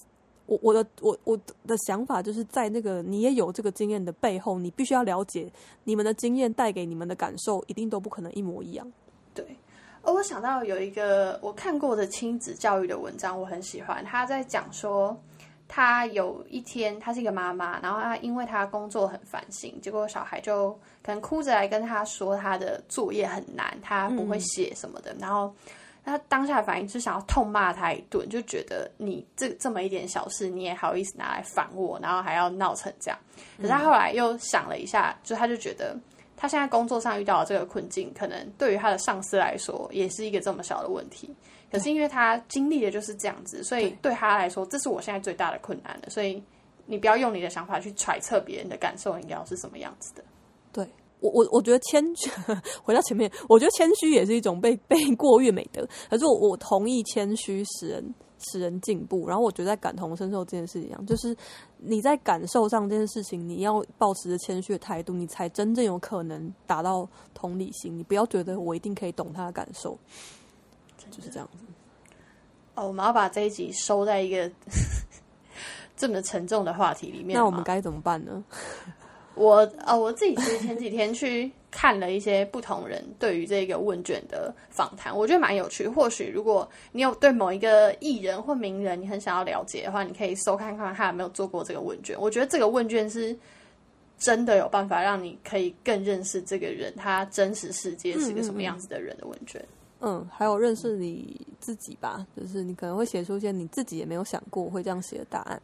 [0.49, 5.47] 我我的我我的想法就是在那个你也有这个经验的背后，你必须要了解
[5.83, 8.91] 你们的经验带给你们的感受，一定都不可能一模一样。
[9.35, 9.45] 对，
[10.01, 14.03] 而我想到有一个我看过的亲子教育的文章，我很喜欢。
[14.03, 15.15] 他在讲说，
[15.67, 20.71] 他有一天，他是一个妈妈，然后他因为他工作很烦心，结果小孩就
[21.03, 25.53] 可能哭着来跟他说他的作业很难，他不会写什么的，然后。
[26.09, 33.17] 他当下的反应是想要痛骂他一顿，就觉得你这这么一点小事，你也好意思拿来烦我，然后还要闹成这样。
[33.57, 35.95] 可是他后来又想了一下，就他就觉得
[36.35, 41.33] 他现在工作上遇到的这个困境，可能对于他的上司来说也是一个这么小的问题。
[41.71, 46.09] 可是因为他经历的就是这样子，所以对他来说，这是我现在最大的困难了。
[46.09, 46.43] 所以
[46.85, 50.23] 你不要用你的想法去揣测别人的感受应该要是什么样子的。
[50.73, 50.87] 对。
[51.19, 52.29] 我我我觉得谦虚，
[52.83, 55.87] 回到前面，我觉得谦虚也是一种被被过誉美德。
[56.09, 59.27] 可是我我同意谦虚使人使人进步。
[59.27, 61.35] 然后我觉得在感同身受这件事情一样，就是
[61.77, 67.97] 你在感受上这件事情，你要保持着谦虚的态度，你才真正有可能达到同理心。
[67.97, 69.97] 你不要觉得我一定可以懂他的感受，
[71.11, 71.65] 就是这样子。
[72.75, 74.49] 哦，我们要把这一集收在一个
[75.97, 78.41] 这么沉重的话题里面，那我们该怎么办呢？
[79.39, 85.87] 我呃，我自己其实前几天去看了一些不同人对于这个问卷的访谈，我觉得蛮有趣。
[85.87, 92.19] 或许如果你有对某一个艺人或名人你很想要了解的话，你可以搜看看他有没有做过这个问卷。
[92.19, 93.33] 我觉得这个问卷是
[94.17, 99.65] 真的有办法让你可以更认识这个人，他真实世界是个什么样子的人的问卷。
[100.01, 105.61] 嗯，还有认识你自己吧，就是你可能会写出一些你自己也没有想过会这样写的答案，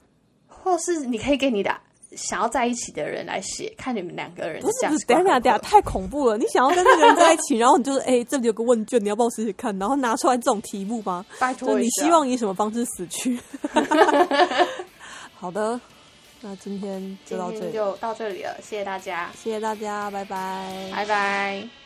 [0.48, 1.78] 或是你可以给你的。
[2.16, 6.38] 想要在一起的人来写，看你们两个人不是不是，等下等下，太恐怖了！
[6.38, 9.78] 你想要跟那个人在一起， 然后你就是哎、这里有个问卷，你要不要试试看？
[9.78, 11.26] 然后拿出来这种题目吗？
[11.40, 13.40] 拜托你希望以什么方式死去？
[15.36, 15.80] 好的，
[16.42, 20.92] 那今天就到这里，就到这里了，谢谢大家，谢谢大家，拜拜。
[20.92, 21.85] 拜拜。